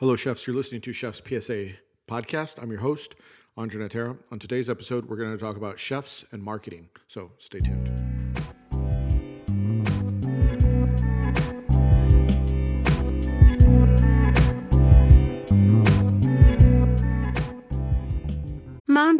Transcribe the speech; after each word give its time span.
Hello, 0.00 0.16
chefs. 0.16 0.46
You're 0.46 0.56
listening 0.56 0.80
to 0.80 0.94
Chef's 0.94 1.20
PSA 1.28 1.72
podcast. 2.10 2.58
I'm 2.58 2.70
your 2.70 2.80
host, 2.80 3.14
Andre 3.58 3.82
Natera. 3.82 4.16
On 4.32 4.38
today's 4.38 4.70
episode, 4.70 5.04
we're 5.10 5.18
going 5.18 5.36
to 5.36 5.36
talk 5.36 5.58
about 5.58 5.78
chefs 5.78 6.24
and 6.32 6.42
marketing. 6.42 6.88
So 7.06 7.32
stay 7.36 7.60
tuned. 7.60 8.09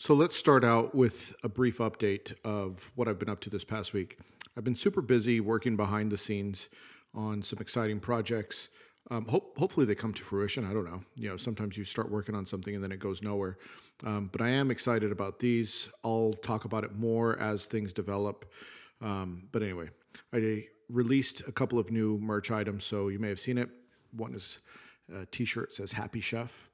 So 0.00 0.14
let's 0.14 0.34
start 0.34 0.64
out 0.64 0.94
with 0.94 1.34
a 1.44 1.48
brief 1.50 1.76
update 1.76 2.32
of 2.42 2.90
what 2.94 3.06
I've 3.06 3.18
been 3.18 3.28
up 3.28 3.40
to 3.40 3.50
this 3.50 3.64
past 3.64 3.92
week. 3.92 4.18
I've 4.56 4.64
been 4.64 4.74
super 4.74 5.02
busy 5.02 5.40
working 5.40 5.76
behind 5.76 6.10
the 6.10 6.16
scenes 6.16 6.70
on 7.14 7.42
some 7.42 7.58
exciting 7.58 8.00
projects. 8.00 8.70
Um, 9.10 9.26
hope, 9.26 9.58
hopefully 9.58 9.84
they 9.84 9.94
come 9.94 10.14
to 10.14 10.22
fruition. 10.22 10.64
I 10.64 10.72
don't 10.72 10.86
know. 10.86 11.02
You 11.16 11.28
know, 11.28 11.36
sometimes 11.36 11.76
you 11.76 11.84
start 11.84 12.10
working 12.10 12.34
on 12.34 12.46
something 12.46 12.74
and 12.74 12.82
then 12.82 12.92
it 12.92 12.98
goes 12.98 13.20
nowhere. 13.20 13.58
Um, 14.02 14.30
but 14.32 14.40
I 14.40 14.48
am 14.48 14.70
excited 14.70 15.12
about 15.12 15.38
these. 15.38 15.90
I'll 16.02 16.32
talk 16.32 16.64
about 16.64 16.82
it 16.82 16.96
more 16.96 17.38
as 17.38 17.66
things 17.66 17.92
develop. 17.92 18.50
Um, 19.02 19.48
but 19.52 19.62
anyway, 19.62 19.90
I 20.32 20.64
released 20.88 21.42
a 21.46 21.52
couple 21.52 21.78
of 21.78 21.90
new 21.90 22.16
merch 22.16 22.50
items, 22.50 22.86
so 22.86 23.08
you 23.08 23.18
may 23.18 23.28
have 23.28 23.38
seen 23.38 23.58
it. 23.58 23.68
One 24.12 24.34
is 24.34 24.60
a 25.14 25.26
T-shirt 25.26 25.74
says 25.74 25.92
"Happy 25.92 26.22
Chef." 26.22 26.69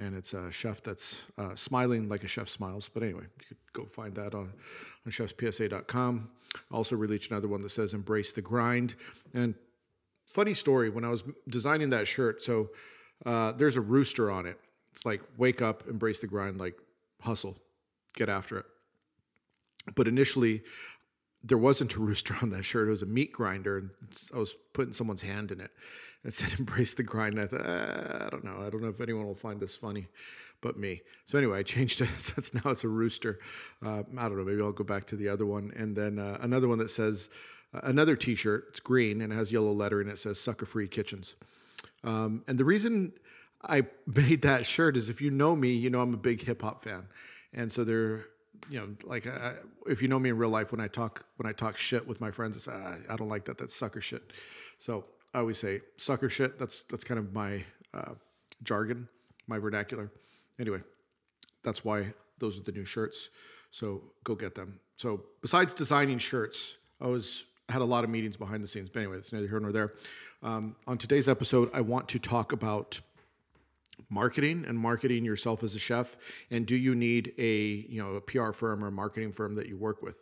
And 0.00 0.16
it's 0.16 0.32
a 0.32 0.50
chef 0.50 0.82
that's 0.82 1.16
uh, 1.38 1.54
smiling 1.54 2.08
like 2.08 2.24
a 2.24 2.28
chef 2.28 2.48
smiles. 2.48 2.88
But 2.92 3.02
anyway, 3.02 3.24
you 3.38 3.46
could 3.48 3.58
go 3.72 3.84
find 3.86 4.14
that 4.16 4.34
on, 4.34 4.52
on 5.06 5.12
chefspsa.com. 5.12 6.30
Also 6.72 6.96
released 6.96 7.30
another 7.30 7.48
one 7.48 7.60
that 7.62 7.70
says 7.70 7.94
embrace 7.94 8.32
the 8.32 8.42
grind. 8.42 8.94
And 9.34 9.54
funny 10.26 10.54
story, 10.54 10.90
when 10.90 11.04
I 11.04 11.08
was 11.08 11.22
designing 11.48 11.90
that 11.90 12.08
shirt, 12.08 12.42
so 12.42 12.70
uh, 13.26 13.52
there's 13.52 13.76
a 13.76 13.80
rooster 13.80 14.30
on 14.30 14.46
it. 14.46 14.58
It's 14.92 15.04
like 15.04 15.20
wake 15.36 15.62
up, 15.62 15.84
embrace 15.88 16.20
the 16.20 16.26
grind, 16.26 16.58
like 16.58 16.74
hustle, 17.20 17.56
get 18.14 18.28
after 18.28 18.58
it. 18.58 18.66
But 19.94 20.08
initially, 20.08 20.62
there 21.42 21.58
wasn't 21.58 21.94
a 21.94 22.00
rooster 22.00 22.36
on 22.42 22.50
that 22.50 22.64
shirt. 22.64 22.88
It 22.88 22.90
was 22.90 23.02
a 23.02 23.06
meat 23.06 23.32
grinder, 23.32 23.78
and 23.78 23.90
I 24.34 24.38
was 24.38 24.54
putting 24.72 24.92
someone's 24.92 25.22
hand 25.22 25.52
in 25.52 25.60
it. 25.60 25.70
It 26.24 26.34
said 26.34 26.52
"Embrace 26.58 26.94
the 26.94 27.02
grind." 27.02 27.38
And 27.38 27.42
I 27.42 27.46
thought, 27.46 27.66
ah, 27.66 28.26
I 28.26 28.30
don't 28.30 28.44
know. 28.44 28.64
I 28.66 28.70
don't 28.70 28.82
know 28.82 28.88
if 28.88 29.00
anyone 29.00 29.26
will 29.26 29.34
find 29.34 29.60
this 29.60 29.76
funny, 29.76 30.08
but 30.60 30.78
me. 30.78 31.02
So 31.26 31.38
anyway, 31.38 31.58
I 31.58 31.62
changed 31.62 32.00
it. 32.00 32.08
Now 32.54 32.70
it's 32.70 32.84
a 32.84 32.88
rooster. 32.88 33.38
Uh, 33.84 34.02
I 34.18 34.28
don't 34.28 34.36
know. 34.36 34.44
Maybe 34.44 34.60
I'll 34.60 34.72
go 34.72 34.84
back 34.84 35.06
to 35.08 35.16
the 35.16 35.28
other 35.28 35.46
one, 35.46 35.72
and 35.76 35.96
then 35.96 36.18
uh, 36.18 36.38
another 36.40 36.68
one 36.68 36.78
that 36.78 36.90
says 36.90 37.30
uh, 37.74 37.80
another 37.84 38.16
T-shirt. 38.16 38.66
It's 38.70 38.80
green 38.80 39.20
and 39.20 39.32
it 39.32 39.36
has 39.36 39.52
yellow 39.52 39.72
lettering. 39.72 40.08
It 40.08 40.18
says 40.18 40.40
"Sucker 40.40 40.66
Free 40.66 40.88
Kitchens." 40.88 41.34
Um, 42.02 42.44
and 42.48 42.58
the 42.58 42.64
reason 42.64 43.12
I 43.62 43.86
made 44.06 44.42
that 44.42 44.66
shirt 44.66 44.96
is 44.96 45.08
if 45.08 45.20
you 45.20 45.30
know 45.30 45.54
me, 45.56 45.72
you 45.72 45.90
know 45.90 46.00
I'm 46.00 46.14
a 46.14 46.18
big 46.18 46.42
hip 46.42 46.62
hop 46.62 46.84
fan, 46.84 47.08
and 47.52 47.70
so 47.70 47.84
there 47.84 48.26
you 48.68 48.78
know, 48.78 48.88
like 49.04 49.26
I, 49.26 49.54
if 49.86 50.02
you 50.02 50.08
know 50.08 50.18
me 50.18 50.30
in 50.30 50.36
real 50.36 50.50
life, 50.50 50.72
when 50.72 50.80
I 50.80 50.88
talk 50.88 51.24
when 51.36 51.48
I 51.48 51.52
talk 51.52 51.76
shit 51.76 52.06
with 52.06 52.20
my 52.20 52.30
friends, 52.30 52.56
it's 52.56 52.68
ah, 52.68 52.96
I 53.08 53.16
don't 53.16 53.28
like 53.28 53.44
that. 53.46 53.58
That's 53.58 53.74
sucker 53.74 54.00
shit. 54.00 54.32
So 54.78 55.04
I 55.32 55.38
always 55.38 55.58
say 55.58 55.80
sucker 55.96 56.28
shit. 56.28 56.58
That's 56.58 56.84
that's 56.84 57.04
kind 57.04 57.18
of 57.18 57.32
my 57.32 57.64
uh, 57.94 58.14
jargon, 58.62 59.08
my 59.46 59.58
vernacular. 59.58 60.10
Anyway, 60.58 60.80
that's 61.62 61.84
why 61.84 62.12
those 62.38 62.58
are 62.58 62.62
the 62.62 62.72
new 62.72 62.84
shirts. 62.84 63.30
So 63.70 64.02
go 64.24 64.34
get 64.34 64.54
them. 64.54 64.80
So 64.96 65.22
besides 65.40 65.72
designing 65.74 66.18
shirts, 66.18 66.76
I 67.00 67.06
was 67.06 67.44
had 67.68 67.80
a 67.80 67.84
lot 67.84 68.02
of 68.02 68.10
meetings 68.10 68.36
behind 68.36 68.62
the 68.62 68.68
scenes. 68.68 68.88
But 68.88 69.00
anyway, 69.00 69.18
it's 69.18 69.32
neither 69.32 69.46
here 69.46 69.60
nor 69.60 69.72
there. 69.72 69.92
Um, 70.42 70.74
on 70.86 70.98
today's 70.98 71.28
episode, 71.28 71.70
I 71.72 71.80
want 71.82 72.08
to 72.08 72.18
talk 72.18 72.52
about 72.52 73.00
marketing 74.08 74.64
and 74.66 74.78
marketing 74.78 75.24
yourself 75.24 75.62
as 75.62 75.74
a 75.74 75.78
chef 75.78 76.16
and 76.50 76.66
do 76.66 76.74
you 76.74 76.94
need 76.94 77.32
a 77.38 77.86
you 77.88 78.02
know 78.02 78.14
a 78.14 78.20
PR 78.20 78.52
firm 78.52 78.82
or 78.82 78.88
a 78.88 78.92
marketing 78.92 79.30
firm 79.30 79.54
that 79.54 79.68
you 79.68 79.76
work 79.76 80.02
with 80.02 80.16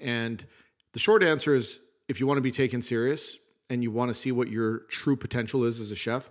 and 0.00 0.44
the 0.92 0.98
short 0.98 1.22
answer 1.22 1.54
is 1.54 1.78
if 2.08 2.20
you 2.20 2.26
want 2.26 2.36
to 2.36 2.42
be 2.42 2.50
taken 2.50 2.82
serious 2.82 3.38
and 3.72 3.82
you 3.82 3.90
want 3.90 4.10
to 4.10 4.14
see 4.14 4.30
what 4.30 4.48
your 4.48 4.80
true 4.90 5.16
potential 5.16 5.64
is 5.64 5.80
as 5.80 5.90
a 5.90 5.96
chef 5.96 6.30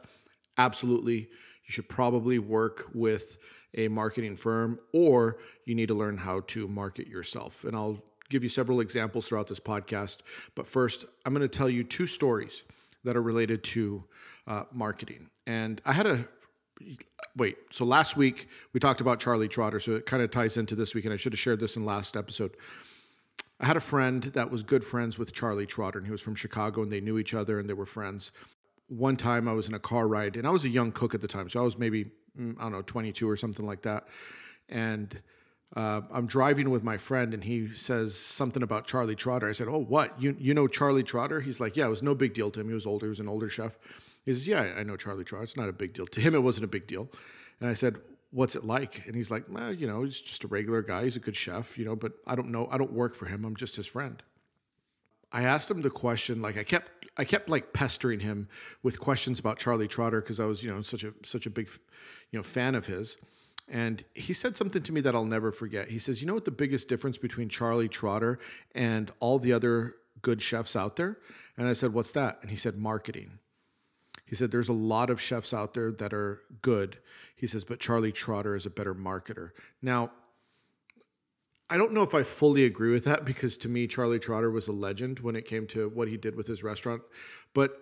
absolutely 0.58 1.16
you 1.16 1.70
should 1.70 1.90
probably 1.90 2.38
work 2.38 2.86
with 2.94 3.38
a 3.76 3.88
marketing 3.88 4.36
firm 4.36 4.80
or 4.94 5.38
you 5.66 5.74
need 5.74 5.88
to 5.88 5.96
learn 5.96 6.18
how 6.18 6.42
to 6.42 6.68
market 6.68 7.08
yourself 7.08 7.64
and 7.64 7.76
I'll 7.76 7.98
give 8.30 8.44
you 8.44 8.50
several 8.50 8.80
examples 8.80 9.28
throughout 9.28 9.48
this 9.48 9.60
podcast 9.60 10.18
but 10.56 10.68
first 10.68 11.06
I'm 11.26 11.34
going 11.34 11.42
to 11.42 11.58
tell 11.58 11.70
you 11.70 11.84
two 11.84 12.06
stories 12.06 12.64
that 13.04 13.18
are 13.18 13.22
related 13.24 13.64
to 13.64 14.04
uh, 14.46 14.64
marketing 14.72 15.28
and 15.48 15.82
I 15.84 15.94
had 15.94 16.06
a 16.06 16.28
wait. 17.36 17.58
So 17.72 17.86
last 17.86 18.18
week 18.18 18.48
we 18.74 18.80
talked 18.80 19.02
about 19.02 19.20
Charlie 19.20 19.48
Trotter, 19.48 19.80
so 19.80 19.94
it 19.94 20.06
kind 20.06 20.24
of 20.24 20.32
ties 20.32 20.58
into 20.58 20.76
this 20.76 20.94
week, 20.96 21.06
and 21.06 21.14
I 21.14 21.18
should 21.18 21.34
have 21.34 21.40
shared 21.40 21.60
this 21.60 21.76
in 21.76 21.86
last 21.86 22.16
episode. 22.16 22.52
I 23.62 23.68
had 23.68 23.78
a 23.78 23.82
friend 23.82 24.24
that 24.24 24.52
was 24.52 24.64
good 24.64 24.84
friends 24.84 25.18
with 25.18 25.34
Charlie 25.34 25.66
Trotter, 25.66 26.00
and 26.00 26.06
he 26.06 26.12
was 26.12 26.22
from 26.22 26.36
Chicago, 26.36 26.82
and 26.82 26.92
they 26.92 27.00
knew 27.00 27.18
each 27.18 27.34
other, 27.34 27.60
and 27.60 27.70
they 27.70 27.74
were 27.74 27.86
friends. 27.86 28.32
One 28.88 29.16
time 29.16 29.48
I 29.48 29.54
was 29.54 29.68
in 29.68 29.74
a 29.74 29.80
car 29.80 30.08
ride, 30.08 30.36
and 30.36 30.46
I 30.46 30.50
was 30.50 30.66
a 30.66 30.70
young 30.70 30.92
cook 30.92 31.14
at 31.14 31.22
the 31.22 31.28
time, 31.28 31.48
so 31.50 31.62
I 31.62 31.64
was 31.64 31.78
maybe 31.78 32.06
mm, 32.38 32.58
I 32.60 32.64
don't 32.64 32.72
know 32.74 32.82
22 32.82 33.30
or 33.30 33.38
something 33.38 33.66
like 33.66 33.84
that, 33.84 34.08
and. 34.70 35.22
Uh, 35.74 36.02
I'm 36.12 36.28
driving 36.28 36.70
with 36.70 36.84
my 36.84 36.98
friend 36.98 37.34
and 37.34 37.46
he 37.46 37.74
says 37.74 38.14
something 38.14 38.62
about 38.62 38.88
Charlie 38.88 39.16
Trotter. 39.16 39.48
I 39.48 39.54
said, 39.54 39.70
"Oh, 39.70 39.82
what? 39.82 40.22
You 40.22 40.36
you 40.38 40.54
know 40.54 40.68
Charlie 40.68 41.02
Trotter?" 41.02 41.40
He's 41.40 41.62
like, 41.62 41.78
"Yeah, 41.78 41.86
it 41.86 41.90
was 41.90 42.04
no 42.04 42.14
big 42.14 42.34
deal 42.34 42.52
to 42.52 42.60
him. 42.60 42.68
He 42.68 42.74
was 42.74 42.86
older. 42.86 43.06
He 43.06 43.10
was 43.10 43.22
an 43.22 43.30
older 43.30 43.48
chef." 43.48 43.78
He 44.26 44.34
says, 44.34 44.48
Yeah, 44.48 44.74
I 44.78 44.84
know 44.84 44.98
Charlie 44.98 45.24
Trotter. 45.24 45.44
It's 45.44 45.58
not 45.58 45.70
a 45.70 45.74
big 45.74 45.94
deal. 45.94 46.08
To 46.08 46.22
him, 46.22 46.36
it 46.36 46.44
wasn't 46.44 46.66
a 46.66 46.68
big 46.68 46.88
deal. 46.88 47.10
And 47.60 47.70
I 47.70 47.74
said, 47.74 47.98
What's 48.32 48.56
it 48.56 48.64
like? 48.64 49.06
And 49.06 49.16
he's 49.16 49.30
like, 49.30 49.46
Well, 49.50 49.74
you 49.74 49.88
know, 49.88 50.04
he's 50.04 50.22
just 50.22 50.44
a 50.44 50.48
regular 50.48 50.82
guy. 50.82 51.04
He's 51.04 51.18
a 51.18 51.20
good 51.20 51.36
chef, 51.36 51.78
you 51.78 51.86
know, 51.86 51.96
but 51.96 52.14
I 52.26 52.36
don't 52.36 52.50
know. 52.50 52.68
I 52.72 52.78
don't 52.78 52.94
work 52.94 53.16
for 53.16 53.26
him. 53.26 53.46
I'm 53.46 53.56
just 53.56 53.76
his 53.76 53.88
friend. 53.88 54.22
I 55.32 55.44
asked 55.44 55.72
him 55.72 55.82
the 55.82 55.90
question, 55.90 56.42
like 56.42 56.58
I 56.58 56.64
kept 56.64 57.02
I 57.18 57.26
kept 57.26 57.50
like 57.50 57.74
pestering 57.74 58.22
him 58.22 58.48
with 58.84 59.00
questions 59.00 59.40
about 59.40 59.60
Charlie 59.60 59.88
Trotter 59.88 60.22
because 60.22 60.40
I 60.40 60.46
was, 60.46 60.64
you 60.64 60.74
know, 60.74 60.82
such 60.82 61.04
a 61.04 61.14
such 61.24 61.46
a 61.46 61.50
big, 61.50 61.70
you 62.32 62.40
know, 62.40 62.44
fan 62.44 62.76
of 62.76 62.86
his. 62.86 63.18
And 63.68 64.04
he 64.14 64.34
said 64.34 64.58
something 64.58 64.82
to 64.84 64.92
me 64.92 65.02
that 65.02 65.16
I'll 65.16 65.26
never 65.26 65.52
forget. 65.52 65.90
He 65.90 66.00
says, 66.00 66.22
"You 66.22 66.28
know 66.28 66.34
what 66.34 66.46
the 66.46 66.52
biggest 66.52 66.90
difference 66.90 67.18
between 67.18 67.48
Charlie 67.48 67.88
Trotter 67.88 68.40
and 68.74 69.12
all 69.20 69.40
the 69.40 69.54
other 69.54 69.96
good 70.22 70.42
chefs 70.42 70.76
out 70.76 70.96
there?" 70.96 71.18
And 71.58 71.68
I 71.68 71.74
said, 71.74 71.94
"What's 71.94 72.12
that?" 72.12 72.40
And 72.42 72.50
he 72.50 72.58
said, 72.58 72.78
"Marketing." 72.78 73.40
He 74.32 74.38
said, 74.38 74.50
There's 74.50 74.70
a 74.70 74.74
lot 74.74 75.10
of 75.10 75.20
chefs 75.20 75.54
out 75.54 75.74
there 75.74 75.92
that 75.92 76.14
are 76.14 76.40
good. 76.62 76.98
He 77.36 77.48
says, 77.48 77.66
but 77.66 77.82
Charlie 77.82 78.14
Trotter 78.14 78.56
is 78.56 78.66
a 78.66 78.70
better 78.70 78.96
marketer. 78.96 79.52
Now, 79.82 80.12
I 81.70 81.76
don't 81.76 81.92
know 81.92 82.02
if 82.02 82.16
I 82.16 82.24
fully 82.24 82.64
agree 82.64 82.94
with 82.94 83.04
that 83.04 83.26
because 83.26 83.58
to 83.58 83.68
me, 83.68 83.88
Charlie 83.88 84.20
Trotter 84.20 84.50
was 84.50 84.70
a 84.70 84.72
legend 84.72 85.20
when 85.20 85.36
it 85.36 85.46
came 85.46 85.68
to 85.68 85.90
what 85.90 86.08
he 86.08 86.16
did 86.16 86.38
with 86.38 86.48
his 86.48 86.64
restaurant. 86.64 87.02
But 87.54 87.78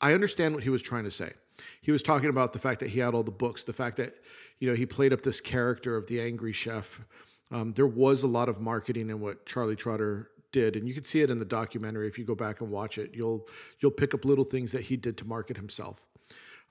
I 0.00 0.12
understand 0.12 0.54
what 0.54 0.64
he 0.64 0.70
was 0.70 0.82
trying 0.82 1.04
to 1.04 1.10
say. 1.10 1.34
He 1.80 1.92
was 1.92 2.02
talking 2.02 2.30
about 2.30 2.52
the 2.52 2.58
fact 2.58 2.80
that 2.80 2.90
he 2.90 2.98
had 2.98 3.14
all 3.14 3.22
the 3.22 3.30
books, 3.30 3.62
the 3.62 3.72
fact 3.72 3.96
that, 3.98 4.16
you 4.58 4.68
know, 4.68 4.74
he 4.74 4.86
played 4.86 5.12
up 5.12 5.22
this 5.22 5.40
character 5.40 5.96
of 5.96 6.08
the 6.08 6.20
angry 6.20 6.52
chef. 6.52 7.00
Um, 7.52 7.74
there 7.74 7.86
was 7.86 8.24
a 8.24 8.26
lot 8.26 8.48
of 8.48 8.60
marketing 8.60 9.08
in 9.08 9.20
what 9.20 9.46
Charlie 9.46 9.76
Trotter 9.76 10.30
did, 10.56 10.74
and 10.74 10.88
you 10.88 10.94
can 10.94 11.04
see 11.04 11.20
it 11.20 11.28
in 11.28 11.38
the 11.38 11.44
documentary 11.60 12.08
if 12.08 12.16
you 12.18 12.24
go 12.24 12.34
back 12.34 12.62
and 12.62 12.70
watch 12.70 12.96
it. 12.96 13.10
You'll 13.12 13.46
you'll 13.80 13.98
pick 14.02 14.14
up 14.14 14.24
little 14.24 14.44
things 14.44 14.72
that 14.72 14.84
he 14.90 14.96
did 14.96 15.18
to 15.18 15.26
market 15.26 15.56
himself. 15.56 15.96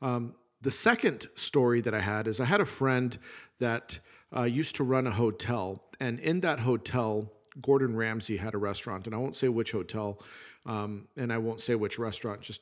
Um, 0.01 0.33
the 0.61 0.71
second 0.71 1.27
story 1.35 1.81
that 1.81 1.93
I 1.93 1.99
had 1.99 2.27
is 2.27 2.39
I 2.39 2.45
had 2.45 2.61
a 2.61 2.65
friend 2.65 3.19
that 3.59 3.99
uh, 4.35 4.43
used 4.43 4.75
to 4.77 4.83
run 4.83 5.05
a 5.05 5.11
hotel, 5.11 5.83
and 5.99 6.19
in 6.19 6.39
that 6.39 6.59
hotel, 6.59 7.31
Gordon 7.61 7.95
Ramsay 7.95 8.37
had 8.37 8.55
a 8.55 8.57
restaurant, 8.57 9.05
and 9.05 9.13
I 9.13 9.19
won't 9.19 9.35
say 9.35 9.49
which 9.49 9.71
hotel, 9.71 10.19
um, 10.65 11.07
and 11.15 11.31
I 11.31 11.37
won't 11.37 11.61
say 11.61 11.75
which 11.75 11.99
restaurant, 11.99 12.41
just 12.41 12.61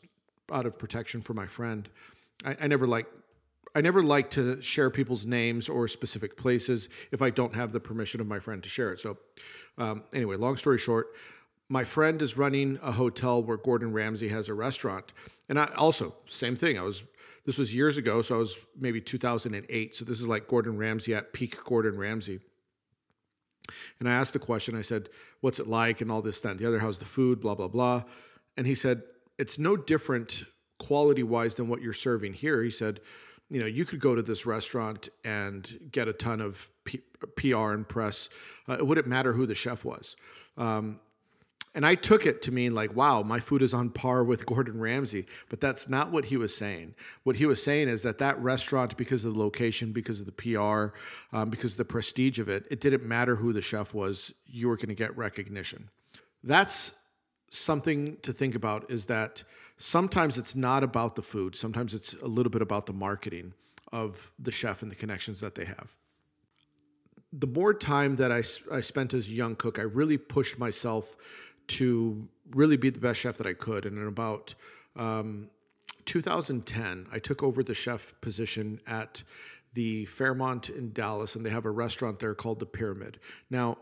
out 0.51 0.65
of 0.65 0.77
protection 0.77 1.21
for 1.21 1.33
my 1.33 1.47
friend. 1.47 1.87
I, 2.43 2.57
I 2.59 2.67
never 2.67 2.85
like 2.85 3.07
I 3.75 3.81
never 3.81 4.03
like 4.03 4.29
to 4.31 4.61
share 4.61 4.89
people's 4.89 5.25
names 5.25 5.67
or 5.67 5.87
specific 5.87 6.37
places 6.37 6.89
if 7.11 7.21
I 7.21 7.31
don't 7.31 7.55
have 7.55 7.71
the 7.71 7.79
permission 7.79 8.21
of 8.21 8.27
my 8.27 8.39
friend 8.39 8.61
to 8.61 8.69
share 8.69 8.93
it. 8.93 8.99
So, 8.99 9.17
um, 9.77 10.03
anyway, 10.13 10.35
long 10.35 10.57
story 10.57 10.77
short, 10.77 11.07
my 11.69 11.83
friend 11.83 12.21
is 12.21 12.37
running 12.37 12.77
a 12.83 12.91
hotel 12.91 13.41
where 13.41 13.57
Gordon 13.57 13.91
Ramsay 13.91 14.27
has 14.27 14.47
a 14.47 14.53
restaurant, 14.53 15.11
and 15.49 15.59
I 15.59 15.71
also 15.75 16.15
same 16.29 16.55
thing. 16.55 16.77
I 16.77 16.83
was 16.83 17.03
this 17.45 17.57
was 17.57 17.73
years 17.73 17.97
ago, 17.97 18.21
so 18.21 18.35
I 18.35 18.37
was 18.37 18.55
maybe 18.79 19.01
2008. 19.01 19.95
So 19.95 20.05
this 20.05 20.21
is 20.21 20.27
like 20.27 20.47
Gordon 20.47 20.77
Ramsay 20.77 21.13
at 21.13 21.33
peak 21.33 21.57
Gordon 21.63 21.97
Ramsay. 21.97 22.39
And 23.99 24.07
I 24.07 24.13
asked 24.13 24.33
the 24.33 24.39
question. 24.39 24.75
I 24.75 24.81
said, 24.81 25.09
"What's 25.41 25.59
it 25.59 25.67
like?" 25.67 25.99
and 25.99 26.11
all 26.11 26.21
this, 26.21 26.43
and 26.43 26.59
the 26.59 26.67
other. 26.67 26.79
How's 26.79 26.99
the 26.99 27.05
food? 27.05 27.41
Blah 27.41 27.55
blah 27.55 27.69
blah. 27.69 28.03
And 28.55 28.67
he 28.67 28.75
said, 28.75 29.03
"It's 29.39 29.57
no 29.57 29.75
different 29.75 30.43
quality 30.79 31.23
wise 31.23 31.55
than 31.55 31.69
what 31.69 31.81
you're 31.81 31.93
serving 31.93 32.33
here." 32.33 32.61
He 32.61 32.69
said 32.69 32.99
you 33.49 33.59
know, 33.59 33.65
you 33.65 33.85
could 33.85 33.99
go 33.99 34.15
to 34.15 34.21
this 34.21 34.45
restaurant 34.45 35.09
and 35.23 35.89
get 35.91 36.07
a 36.07 36.13
ton 36.13 36.41
of 36.41 36.69
P- 36.85 37.01
PR 37.35 37.71
and 37.71 37.87
press. 37.87 38.29
Uh, 38.67 38.73
it 38.73 38.87
wouldn't 38.87 39.07
matter 39.07 39.33
who 39.33 39.45
the 39.45 39.55
chef 39.55 39.85
was. 39.85 40.15
Um, 40.57 40.99
and 41.75 41.85
I 41.85 41.95
took 41.95 42.25
it 42.25 42.41
to 42.43 42.51
mean 42.51 42.75
like, 42.75 42.95
wow, 42.95 43.23
my 43.23 43.39
food 43.39 43.63
is 43.63 43.73
on 43.73 43.89
par 43.89 44.23
with 44.23 44.45
Gordon 44.45 44.79
Ramsay. 44.79 45.25
But 45.49 45.59
that's 45.59 45.89
not 45.89 46.11
what 46.11 46.25
he 46.25 46.37
was 46.37 46.55
saying. 46.55 46.93
What 47.23 47.37
he 47.37 47.45
was 47.45 47.63
saying 47.63 47.89
is 47.89 48.03
that 48.03 48.19
that 48.19 48.39
restaurant, 48.39 48.95
because 48.95 49.25
of 49.25 49.33
the 49.33 49.39
location, 49.39 49.91
because 49.91 50.19
of 50.19 50.27
the 50.27 50.31
PR, 50.31 50.95
um, 51.35 51.49
because 51.49 51.71
of 51.71 51.77
the 51.77 51.85
prestige 51.85 52.37
of 52.37 52.47
it, 52.47 52.65
it 52.69 52.79
didn't 52.79 53.03
matter 53.03 53.35
who 53.35 53.53
the 53.53 53.61
chef 53.61 53.93
was, 53.93 54.33
you 54.45 54.67
were 54.67 54.75
going 54.75 54.89
to 54.89 54.95
get 54.95 55.17
recognition. 55.17 55.89
That's 56.43 56.93
something 57.49 58.17
to 58.21 58.33
think 58.33 58.55
about 58.55 58.89
is 58.89 59.07
that 59.07 59.43
sometimes 59.77 60.37
it's 60.37 60.55
not 60.55 60.83
about 60.83 61.15
the 61.15 61.21
food, 61.21 61.55
sometimes 61.55 61.93
it's 61.93 62.13
a 62.21 62.27
little 62.27 62.49
bit 62.49 62.61
about 62.61 62.85
the 62.85 62.93
marketing 62.93 63.53
of 63.91 64.31
the 64.39 64.51
chef 64.51 64.81
and 64.81 64.91
the 64.91 64.95
connections 64.95 65.39
that 65.39 65.55
they 65.55 65.65
have. 65.65 65.95
The 67.31 67.47
more 67.47 67.73
time 67.73 68.15
that 68.17 68.31
I, 68.31 68.43
I 68.71 68.81
spent 68.81 69.13
as 69.13 69.27
a 69.27 69.31
young 69.31 69.55
cook, 69.55 69.79
I 69.79 69.83
really 69.83 70.17
pushed 70.17 70.59
myself 70.59 71.15
to 71.67 72.27
really 72.51 72.77
be 72.77 72.89
the 72.89 72.99
best 72.99 73.19
chef 73.19 73.37
that 73.37 73.47
I 73.47 73.53
could. 73.53 73.85
And 73.85 73.97
in 73.97 74.07
about 74.07 74.53
um, 74.95 75.49
2010, 76.05 77.07
I 77.11 77.19
took 77.19 77.41
over 77.41 77.63
the 77.63 77.73
chef 77.73 78.13
position 78.21 78.81
at 78.85 79.23
the 79.73 80.05
Fairmont 80.05 80.69
in 80.69 80.93
Dallas, 80.93 81.35
and 81.35 81.45
they 81.45 81.49
have 81.49 81.65
a 81.65 81.71
restaurant 81.71 82.19
there 82.19 82.35
called 82.35 82.59
the 82.59 82.65
Pyramid. 82.65 83.19
Now, 83.49 83.77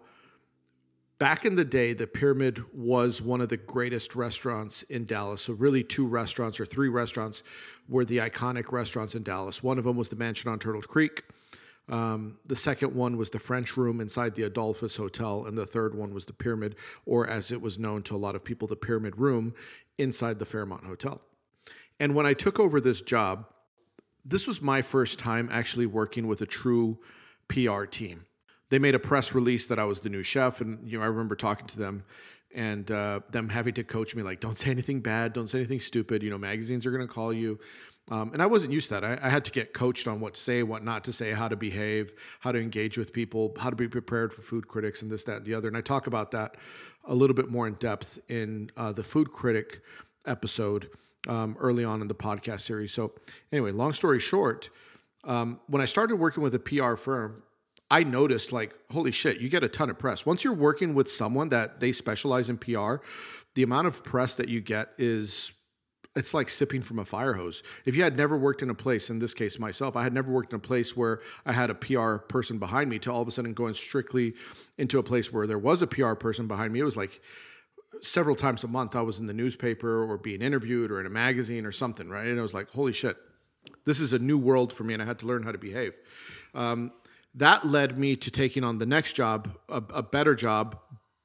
back 1.22 1.46
in 1.46 1.56
the 1.56 1.64
day, 1.64 1.94
the 1.94 2.08
Pyramid 2.08 2.64
was 2.74 3.22
one 3.22 3.42
of 3.42 3.50
the 3.50 3.58
greatest 3.58 4.16
restaurants 4.16 4.82
in 4.90 5.06
Dallas. 5.06 5.44
So, 5.44 5.54
really, 5.54 5.84
two 5.84 6.08
restaurants 6.08 6.60
or 6.60 6.66
three 6.66 6.90
restaurants 6.90 7.44
were 7.88 8.04
the 8.04 8.18
iconic 8.18 8.72
restaurants 8.72 9.14
in 9.14 9.22
Dallas. 9.22 9.62
One 9.62 9.78
of 9.78 9.84
them 9.84 9.98
was 9.98 10.10
the 10.10 10.16
Mansion 10.16 10.50
on 10.50 10.58
Turtle 10.58 10.82
Creek. 10.82 11.22
Um, 11.88 12.40
the 12.48 12.56
second 12.56 12.96
one 12.96 13.18
was 13.18 13.30
the 13.30 13.38
French 13.38 13.78
Room 13.78 14.02
inside 14.02 14.34
the 14.34 14.42
Adolphus 14.42 14.96
Hotel, 14.96 15.46
and 15.46 15.56
the 15.56 15.68
third 15.68 15.94
one 15.94 16.12
was 16.12 16.26
the 16.26 16.34
Pyramid, 16.34 16.76
or 17.06 17.28
as 17.28 17.52
it 17.52 17.62
was 17.62 17.78
known 17.78 18.02
to 18.04 18.16
a 18.16 18.18
lot 18.18 18.34
of 18.34 18.44
people, 18.44 18.68
the 18.68 18.76
Pyramid 18.76 19.20
Room 19.20 19.54
inside 20.00 20.40
the 20.40 20.46
Fairmont 20.48 20.86
Hotel. 20.86 21.22
And 22.00 22.16
when 22.16 22.26
I 22.26 22.34
took 22.34 22.60
over 22.60 22.82
this 22.82 23.00
job, 23.00 23.46
this 24.26 24.48
was 24.48 24.60
my 24.60 24.82
first 24.82 25.20
time 25.20 25.50
actually 25.52 25.86
working 25.86 26.26
with 26.26 26.42
a 26.42 26.48
true 26.48 26.98
PR 27.48 27.84
team 27.84 28.26
they 28.72 28.80
made 28.80 28.96
a 28.96 29.00
press 29.00 29.36
release 29.36 29.68
that 29.68 29.78
I 29.78 29.84
was 29.84 30.00
the 30.00 30.10
new 30.10 30.24
chef, 30.24 30.62
and 30.62 30.90
you 30.90 30.98
know 30.98 31.04
I 31.04 31.08
remember 31.08 31.36
talking 31.36 31.68
to 31.68 31.78
them 31.78 32.04
and 32.54 32.90
uh, 32.92 33.22
them 33.30 33.50
having 33.50 33.74
to 33.76 33.84
coach 33.84 34.16
me 34.16 34.24
like, 34.24 34.40
don't 34.40 34.58
say 34.58 34.72
anything 34.72 35.02
bad, 35.02 35.34
don't 35.34 35.48
say 35.48 35.60
anything 35.60 35.80
stupid. 35.80 36.24
You 36.24 36.30
know, 36.30 36.38
magazines 36.38 36.86
are 36.86 36.92
going 36.92 37.08
to 37.08 37.14
call 37.14 37.32
you. 37.32 37.60
Um, 38.10 38.34
and 38.34 38.42
I 38.42 38.46
wasn't 38.46 38.74
used 38.74 38.90
to 38.90 38.96
that. 38.96 39.04
I, 39.06 39.20
I, 39.22 39.30
had 39.30 39.46
to 39.46 39.52
get 39.52 39.74
coached 39.74 40.08
on 40.08 40.20
what 40.20 40.34
to 40.34 40.42
say, 40.42 40.64
what 40.64 40.84
not 40.84 41.06
to 41.06 41.14
say, 41.14 41.32
how 41.32 41.48
to 41.48 41.56
behave, 41.56 42.12
how 42.42 42.52
to 42.52 42.60
engage 42.60 42.98
with 42.98 43.14
people, 43.14 43.56
how 43.58 43.70
to 43.70 43.76
be 43.76 43.88
prepared 43.88 44.34
for 44.34 44.42
food 44.42 44.68
critics, 44.68 45.02
and 45.02 45.10
this, 45.10 45.24
that, 45.26 45.38
and 45.38 45.46
the 45.46 45.54
other. 45.54 45.68
And 45.68 45.78
I 45.78 45.82
talk 45.82 46.08
about 46.08 46.32
that 46.32 46.58
a 47.06 47.16
little 47.16 47.36
bit 47.36 47.50
more 47.50 47.68
in 47.68 47.76
depth 47.76 48.20
in 48.28 48.70
uh, 48.76 48.92
the 48.92 49.04
food 49.04 49.32
critic 49.32 49.82
episode 50.26 50.90
um, 51.30 51.56
early 51.60 51.86
on 51.86 52.02
in 52.02 52.08
the 52.08 52.16
podcast 52.16 52.62
series. 52.62 52.92
So, 52.92 53.14
anyway, 53.52 53.72
long 53.72 53.94
story 53.94 54.20
short, 54.20 54.70
um, 55.24 55.60
when 55.68 55.82
I 55.82 55.86
started 55.86 56.16
working 56.16 56.44
with 56.44 56.56
a 56.56 56.60
PR 56.60 56.96
firm, 56.96 57.44
I 57.92 58.04
noticed 58.04 58.54
like, 58.54 58.74
holy 58.90 59.12
shit, 59.12 59.42
you 59.42 59.50
get 59.50 59.66
a 59.66 59.70
ton 59.70 59.90
of 59.90 60.00
press. 60.00 60.26
Once 60.26 60.46
you're 60.46 60.54
working 60.54 60.94
with 60.94 61.12
someone 61.12 61.50
that 61.50 61.82
they 61.82 61.92
specialize 61.92 62.50
in 62.50 62.58
PR, 62.58 62.96
the 63.54 63.64
amount 63.64 63.88
of 63.88 64.02
press 64.02 64.34
that 64.36 64.48
you 64.48 64.62
get 64.62 64.94
is 64.98 65.52
it's 66.16 66.34
like 66.34 66.50
sipping 66.50 66.82
from 66.82 67.00
a 67.00 67.06
fire 67.06 67.34
hose. 67.34 67.64
If 67.86 67.96
you 67.96 68.04
had 68.04 68.16
never 68.16 68.38
worked 68.38 68.62
in 68.62 68.70
a 68.70 68.74
place, 68.74 69.10
in 69.10 69.20
this 69.20 69.34
case 69.34 69.60
myself, 69.60 69.98
I 69.98 70.04
had 70.04 70.14
never 70.14 70.32
worked 70.32 70.54
in 70.54 70.58
a 70.58 70.60
place 70.60 70.96
where 70.96 71.20
I 71.46 71.52
had 71.52 71.70
a 71.70 71.76
PR 71.76 72.16
person 72.16 72.60
behind 72.60 72.90
me 72.90 72.98
to 73.00 73.12
all 73.12 73.22
of 73.22 73.28
a 73.28 73.32
sudden 73.32 73.54
going 73.54 73.74
strictly 73.74 74.36
into 74.78 74.98
a 74.98 75.04
place 75.04 75.32
where 75.32 75.46
there 75.46 75.60
was 75.60 75.82
a 75.82 75.88
PR 75.88 76.14
person 76.14 76.48
behind 76.48 76.72
me. 76.72 76.80
It 76.80 76.86
was 76.86 76.98
like 76.98 77.22
several 78.02 78.38
times 78.38 78.64
a 78.64 78.68
month 78.68 78.96
I 78.96 79.02
was 79.02 79.20
in 79.20 79.28
the 79.28 79.34
newspaper 79.34 80.04
or 80.04 80.18
being 80.18 80.42
interviewed 80.42 80.92
or 80.92 81.02
in 81.02 81.06
a 81.06 81.10
magazine 81.10 81.66
or 81.66 81.72
something, 81.74 82.10
right? 82.10 82.28
And 82.28 82.40
I 82.40 82.44
was 82.44 82.54
like, 82.54 82.70
holy 82.70 82.94
shit, 82.94 83.18
this 83.86 84.00
is 84.00 84.14
a 84.14 84.20
new 84.20 84.38
world 84.38 84.72
for 84.72 84.86
me 84.86 84.94
and 84.94 85.04
I 85.04 85.06
had 85.06 85.20
to 85.20 85.26
learn 85.26 85.44
how 85.44 85.52
to 85.52 85.58
behave. 85.58 85.94
Um, 86.54 86.92
that 87.36 87.66
led 87.66 87.98
me 87.98 88.16
to 88.18 88.32
taking 88.32 88.64
on 88.64 88.78
the 88.78 88.86
next 88.86 89.14
job, 89.14 89.56
a, 89.70 89.82
a 89.94 90.04
better 90.04 90.36
job, 90.36 90.78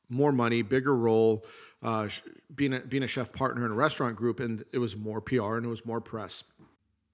more 0.09 0.33
money, 0.33 0.63
bigger 0.63 0.95
role, 0.95 1.45
uh, 1.83 2.09
being 2.55 2.75
a, 2.75 2.81
being 2.81 3.03
a 3.03 3.09
chef 3.09 3.33
partner 3.33 3.65
in 3.67 3.73
a 3.73 3.75
restaurant 3.75 4.17
group, 4.17 4.41
and 4.41 4.65
it 4.73 4.79
was 4.79 4.97
more 4.97 5.21
PR 5.21 5.57
and 5.57 5.67
it 5.67 5.69
was 5.69 5.85
more 5.85 6.01
press. 6.01 6.45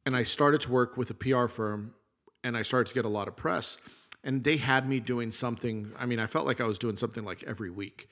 And 0.04 0.16
I 0.16 0.24
started 0.24 0.60
to 0.62 0.70
work 0.70 0.96
with 0.96 1.10
a 1.10 1.14
PR 1.14 1.46
firm, 1.46 1.94
and 2.44 2.56
I 2.56 2.62
started 2.62 2.88
to 2.88 2.94
get 2.94 3.04
a 3.04 3.08
lot 3.08 3.28
of 3.28 3.36
press. 3.36 3.78
And 4.24 4.44
they 4.44 4.56
had 4.56 4.88
me 4.88 5.00
doing 5.00 5.30
something. 5.30 5.92
I 5.98 6.06
mean, 6.06 6.20
I 6.20 6.26
felt 6.26 6.46
like 6.46 6.60
I 6.60 6.66
was 6.66 6.78
doing 6.78 6.96
something 6.96 7.24
like 7.24 7.42
every 7.44 7.70
week, 7.70 8.08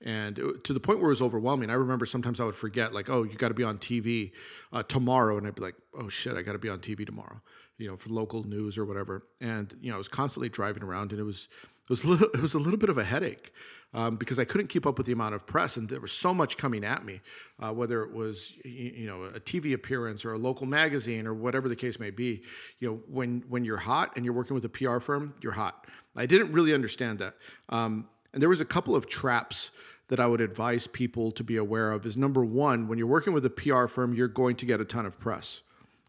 and 0.00 0.38
it, 0.38 0.64
to 0.64 0.72
the 0.72 0.80
point 0.80 0.98
where 1.00 1.08
it 1.08 1.12
was 1.12 1.22
overwhelming. 1.22 1.70
I 1.70 1.74
remember 1.74 2.06
sometimes 2.06 2.40
I 2.40 2.44
would 2.44 2.54
forget, 2.54 2.92
like, 2.92 3.10
"Oh, 3.10 3.24
you 3.24 3.34
got 3.34 3.48
to 3.48 3.54
be 3.54 3.64
on 3.64 3.78
TV 3.78 4.30
uh, 4.72 4.84
tomorrow," 4.84 5.38
and 5.38 5.46
I'd 5.46 5.56
be 5.56 5.62
like, 5.62 5.74
"Oh 5.98 6.08
shit, 6.08 6.36
I 6.36 6.42
got 6.42 6.52
to 6.52 6.58
be 6.58 6.68
on 6.68 6.78
TV 6.78 7.04
tomorrow." 7.04 7.40
You 7.80 7.88
know, 7.88 7.96
for 7.96 8.10
local 8.10 8.44
news 8.44 8.76
or 8.76 8.84
whatever. 8.84 9.24
And 9.40 9.74
you 9.80 9.88
know, 9.90 9.96
I 9.96 9.98
was 9.98 10.08
constantly 10.08 10.50
driving 10.50 10.82
around, 10.82 11.12
and 11.12 11.20
it 11.20 11.24
was 11.24 11.48
it 11.82 11.90
was 11.90 12.04
a 12.04 12.08
little, 12.08 12.28
it 12.34 12.40
was 12.40 12.54
a 12.54 12.58
little 12.58 12.78
bit 12.78 12.90
of 12.90 12.98
a 12.98 13.04
headache 13.04 13.52
um, 13.94 14.16
because 14.16 14.38
I 14.38 14.44
couldn't 14.44 14.68
keep 14.68 14.86
up 14.86 14.98
with 14.98 15.06
the 15.06 15.12
amount 15.12 15.34
of 15.34 15.46
press, 15.46 15.76
and 15.76 15.88
there 15.88 16.00
was 16.00 16.12
so 16.12 16.34
much 16.34 16.58
coming 16.58 16.84
at 16.84 17.04
me, 17.04 17.22
uh, 17.58 17.72
whether 17.72 18.02
it 18.02 18.12
was 18.12 18.52
you 18.64 19.06
know 19.06 19.24
a 19.24 19.40
TV 19.40 19.72
appearance 19.72 20.24
or 20.24 20.34
a 20.34 20.38
local 20.38 20.66
magazine 20.66 21.26
or 21.26 21.34
whatever 21.34 21.68
the 21.68 21.76
case 21.76 21.98
may 21.98 22.10
be. 22.10 22.42
You 22.78 22.88
know, 22.88 23.00
when 23.08 23.44
when 23.48 23.64
you're 23.64 23.78
hot 23.78 24.12
and 24.14 24.24
you're 24.24 24.34
working 24.34 24.54
with 24.54 24.64
a 24.66 24.68
PR 24.68 24.98
firm, 24.98 25.34
you're 25.40 25.52
hot. 25.52 25.86
I 26.14 26.26
didn't 26.26 26.52
really 26.52 26.74
understand 26.74 27.18
that, 27.20 27.34
um, 27.70 28.08
and 28.34 28.42
there 28.42 28.48
was 28.50 28.60
a 28.60 28.66
couple 28.66 28.94
of 28.94 29.08
traps 29.08 29.70
that 30.08 30.20
I 30.20 30.26
would 30.26 30.40
advise 30.40 30.88
people 30.88 31.30
to 31.30 31.44
be 31.44 31.56
aware 31.56 31.92
of. 31.92 32.04
Is 32.04 32.16
number 32.16 32.44
one, 32.44 32.88
when 32.88 32.98
you're 32.98 33.06
working 33.06 33.32
with 33.32 33.46
a 33.46 33.50
PR 33.50 33.86
firm, 33.86 34.12
you're 34.12 34.26
going 34.26 34.56
to 34.56 34.66
get 34.66 34.80
a 34.80 34.84
ton 34.84 35.06
of 35.06 35.20
press, 35.20 35.60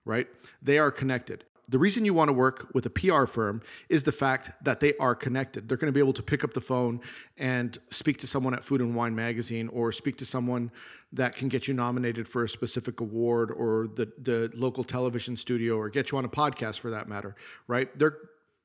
right? 0.06 0.28
They 0.60 0.80
are 0.80 0.90
connected 0.90 1.46
the 1.70 1.80
reason 1.80 2.06
you 2.06 2.14
want 2.14 2.30
to 2.30 2.34
work 2.34 2.70
with 2.74 2.86
a 2.86 2.90
PR 2.90 3.26
firm 3.26 3.62
is 3.88 4.04
the 4.04 4.12
fact 4.12 4.52
that 4.64 4.80
they 4.80 4.96
are 4.98 5.16
connected. 5.16 5.70
They're 5.70 5.78
going 5.78 5.92
to 5.92 5.94
be 5.94 6.00
able 6.00 6.14
to 6.14 6.24
pick 6.24 6.44
up 6.44 6.54
the 6.54 6.62
phone 6.62 7.00
and 7.38 7.78
speak 7.90 8.18
to 8.20 8.28
someone 8.28 8.54
at 8.54 8.64
Food 8.64 8.82
and 8.82 8.96
Wine 8.96 9.16
magazine 9.16 9.68
or 9.70 9.92
speak 9.92 10.18
to 10.18 10.26
someone 10.26 10.72
that 11.14 11.36
can 11.36 11.50
get 11.50 11.68
you 11.68 11.74
nominated 11.74 12.28
for 12.28 12.44
a 12.44 12.50
specific 12.50 13.00
award 13.00 13.52
or 13.52 13.88
the 13.96 14.12
the 14.18 14.52
local 14.54 14.84
television 14.84 15.36
studio 15.36 15.78
or 15.78 15.90
get 15.90 16.12
you 16.12 16.18
on 16.18 16.26
a 16.26 16.30
podcast 16.30 16.80
for 16.80 16.92
that 16.92 17.08
matter, 17.08 17.36
right? 17.68 17.98
They're 17.98 18.18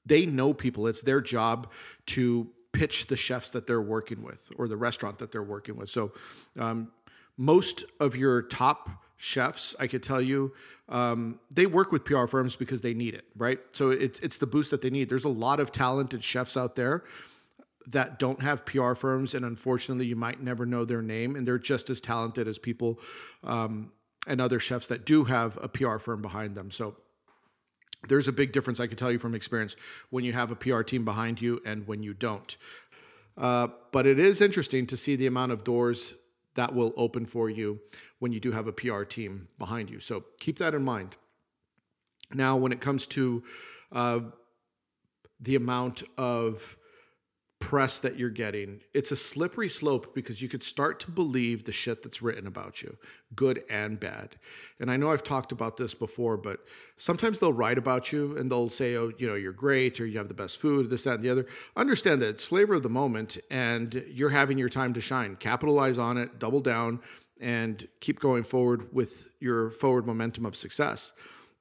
they 0.07 0.25
know 0.25 0.55
people. 0.55 0.87
It's 0.87 1.03
their 1.03 1.21
job 1.21 1.71
to 2.07 2.49
pitch 2.73 3.07
the 3.07 3.17
chefs 3.17 3.51
that 3.51 3.67
they're 3.67 3.83
working 3.83 4.23
with 4.23 4.51
or 4.57 4.69
the 4.69 4.77
restaurant 4.77 5.19
that 5.19 5.33
they're 5.33 5.43
working 5.43 5.77
with. 5.77 5.91
So 5.91 6.13
um, 6.59 6.93
most 7.37 7.85
of 8.01 8.17
your 8.17 8.43
top 8.43 8.89
chefs, 9.17 9.75
I 9.81 9.87
could 9.87 10.03
tell 10.03 10.21
you, 10.21 10.53
um, 10.89 11.41
they 11.51 11.67
work 11.67 11.91
with 11.91 12.05
PR 12.05 12.27
firms 12.27 12.55
because 12.55 12.81
they 12.81 12.95
need 12.95 13.15
it, 13.15 13.25
right? 13.37 13.59
So 13.73 13.91
it's 13.91 14.19
it's 14.21 14.39
the 14.39 14.47
boost 14.47 14.71
that 14.71 14.83
they 14.83 14.91
need. 14.91 15.09
There's 15.09 15.25
a 15.25 15.29
lot 15.29 15.59
of 15.59 15.73
talented 15.73 16.23
chefs 16.23 16.57
out 16.57 16.77
there 16.77 17.05
that 17.89 18.19
don't 18.19 18.43
have 18.43 18.65
PR 18.67 18.95
firms, 18.95 19.35
and 19.35 19.45
unfortunately, 19.45 20.07
you 20.07 20.17
might 20.17 20.43
never 20.43 20.67
know 20.67 20.85
their 20.85 21.03
name, 21.03 21.37
and 21.37 21.47
they're 21.47 21.59
just 21.59 21.91
as 21.91 22.01
talented 22.01 22.47
as 22.49 22.59
people 22.59 23.01
um, 23.45 23.93
and 24.27 24.41
other 24.41 24.59
chefs 24.59 24.89
that 24.89 25.07
do 25.07 25.25
have 25.25 25.59
a 25.63 25.69
PR 25.69 25.99
firm 25.99 26.21
behind 26.21 26.57
them. 26.57 26.71
So 26.71 26.97
there's 28.09 28.29
a 28.29 28.33
big 28.33 28.53
difference, 28.53 28.81
I 28.81 28.87
can 28.87 28.97
tell 28.97 29.11
you 29.11 29.19
from 29.19 29.35
experience, 29.35 29.77
when 30.11 30.25
you 30.25 30.33
have 30.33 30.51
a 30.51 30.57
PR 30.57 30.83
team 30.83 31.05
behind 31.05 31.41
you 31.41 31.61
and 31.65 31.87
when 31.87 32.03
you 32.03 32.15
don't. 32.15 32.57
Uh, 33.37 33.69
but 33.93 34.07
it 34.07 34.19
is 34.19 34.41
interesting 34.41 34.87
to 34.87 34.97
see 34.97 35.17
the 35.17 35.27
amount 35.27 35.53
of 35.53 35.65
doors 35.65 36.15
that 36.55 36.75
will 36.75 36.93
open 36.97 37.27
for 37.27 37.51
you 37.51 37.81
when 38.19 38.33
you 38.33 38.41
do 38.41 38.53
have 38.53 38.67
a 38.67 38.73
PR 38.73 39.03
team 39.03 39.49
behind 39.59 39.91
you. 39.91 40.01
So 40.01 40.25
keep 40.41 40.59
that 40.59 40.75
in 40.75 40.85
mind. 40.85 41.17
Now, 42.33 42.57
when 42.57 42.73
it 42.73 42.81
comes 42.81 43.07
to 43.09 43.43
uh, 43.93 44.21
the 45.41 45.55
amount 45.55 46.03
of 46.19 46.77
press 47.59 47.99
that 48.01 48.19
you're 48.19 48.31
getting, 48.31 48.81
it's 48.93 49.13
a 49.13 49.17
slippery 49.17 49.69
slope 49.69 50.15
because 50.15 50.43
you 50.43 50.49
could 50.49 50.63
start 50.63 51.01
to 51.01 51.11
believe 51.11 51.65
the 51.65 51.73
shit 51.73 52.03
that's 52.03 52.21
written 52.21 52.47
about 52.47 52.83
you, 52.83 52.97
good 53.35 53.63
and 53.71 53.99
bad. 53.99 54.37
And 54.79 54.91
I 54.91 54.97
know 54.97 55.11
I've 55.11 55.25
talked 55.25 55.53
about 55.53 55.77
this 55.77 55.95
before, 55.95 56.37
but 56.37 56.61
sometimes 56.97 57.39
they'll 57.39 57.53
write 57.53 57.79
about 57.79 58.13
you 58.13 58.37
and 58.37 58.51
they'll 58.51 58.71
say, 58.71 58.97
oh, 58.97 59.11
you 59.19 59.27
know, 59.27 59.35
you're 59.35 59.53
great 59.53 60.01
or 60.01 60.07
you 60.07 60.19
have 60.19 60.29
the 60.29 60.35
best 60.35 60.61
food, 60.61 60.91
this, 60.91 61.05
that, 61.05 61.15
and 61.15 61.25
the 61.25 61.31
other. 61.31 61.47
Understand 61.77 62.21
that 62.23 62.29
it's 62.29 62.45
flavor 62.45 62.75
of 62.75 62.83
the 62.83 62.89
moment 62.89 63.39
and 63.51 64.05
you're 64.09 64.31
having 64.31 64.59
your 64.59 64.69
time 64.69 64.93
to 64.95 65.01
shine. 65.01 65.37
Capitalize 65.37 65.97
on 65.97 66.19
it, 66.19 66.39
double 66.39 66.61
down, 66.61 67.01
and 67.41 67.87
keep 68.01 68.21
going 68.21 68.43
forward 68.43 68.93
with 68.93 69.29
your 69.41 69.71
forward 69.71 70.07
momentum 70.07 70.47
of 70.47 70.57
success. 70.57 71.13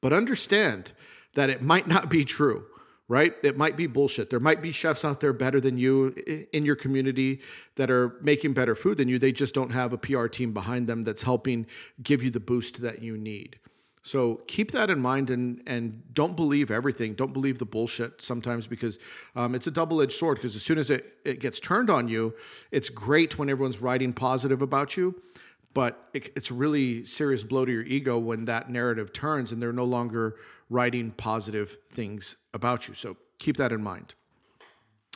But 0.01 0.13
understand 0.13 0.91
that 1.35 1.49
it 1.49 1.61
might 1.61 1.87
not 1.87 2.09
be 2.09 2.25
true 2.25 2.65
right? 3.07 3.35
It 3.43 3.57
might 3.57 3.77
be 3.77 3.87
bullshit. 3.87 4.29
There 4.29 4.39
might 4.39 4.61
be 4.61 4.71
chefs 4.71 5.05
out 5.05 5.19
there 5.19 5.33
better 5.33 5.61
than 5.61 5.77
you 5.77 6.07
in 6.51 6.65
your 6.65 6.75
community 6.75 7.41
that 7.75 7.91
are 7.91 8.15
making 8.21 8.53
better 8.53 8.75
food 8.75 8.97
than 8.97 9.07
you. 9.07 9.19
They 9.19 9.31
just 9.31 9.53
don't 9.53 9.69
have 9.69 9.93
a 9.93 9.97
PR 9.97 10.27
team 10.27 10.53
behind 10.53 10.87
them 10.87 11.03
that's 11.03 11.21
helping 11.21 11.67
give 12.01 12.23
you 12.23 12.31
the 12.31 12.39
boost 12.39 12.81
that 12.81 13.03
you 13.03 13.17
need. 13.17 13.59
So 14.01 14.41
keep 14.47 14.71
that 14.71 14.91
in 14.91 14.99
mind 14.99 15.31
and 15.31 15.63
and 15.65 16.03
don't 16.13 16.35
believe 16.35 16.69
everything. 16.69 17.15
Don't 17.15 17.33
believe 17.33 17.57
the 17.57 17.65
bullshit 17.65 18.21
sometimes 18.21 18.67
because 18.67 18.99
um, 19.35 19.55
it's 19.55 19.65
a 19.65 19.71
double 19.71 19.99
edged 19.99 20.13
sword. 20.13 20.37
Because 20.37 20.55
as 20.55 20.61
soon 20.61 20.77
as 20.77 20.91
it, 20.91 21.13
it 21.25 21.39
gets 21.39 21.59
turned 21.59 21.89
on 21.89 22.07
you, 22.07 22.33
it's 22.69 22.89
great 22.89 23.39
when 23.39 23.49
everyone's 23.49 23.81
writing 23.81 24.13
positive 24.13 24.61
about 24.61 24.95
you 24.95 25.19
but 25.75 26.09
it, 26.13 26.31
it's 26.35 26.49
a 26.49 26.53
really 26.55 27.05
serious 27.05 27.43
blow 27.43 27.65
to 27.65 27.71
your 27.71 27.83
ego 27.83 28.17
when 28.17 28.45
that 28.45 28.71
narrative 28.71 29.13
turns 29.13 29.51
and 29.51 29.61
they're 29.61 29.73
no 29.73 29.83
longer 29.83 30.37
writing 30.71 31.11
positive 31.11 31.77
things 31.91 32.37
about 32.53 32.87
you. 32.87 32.95
So 32.95 33.17
keep 33.37 33.57
that 33.57 33.71
in 33.71 33.83
mind. 33.83 34.15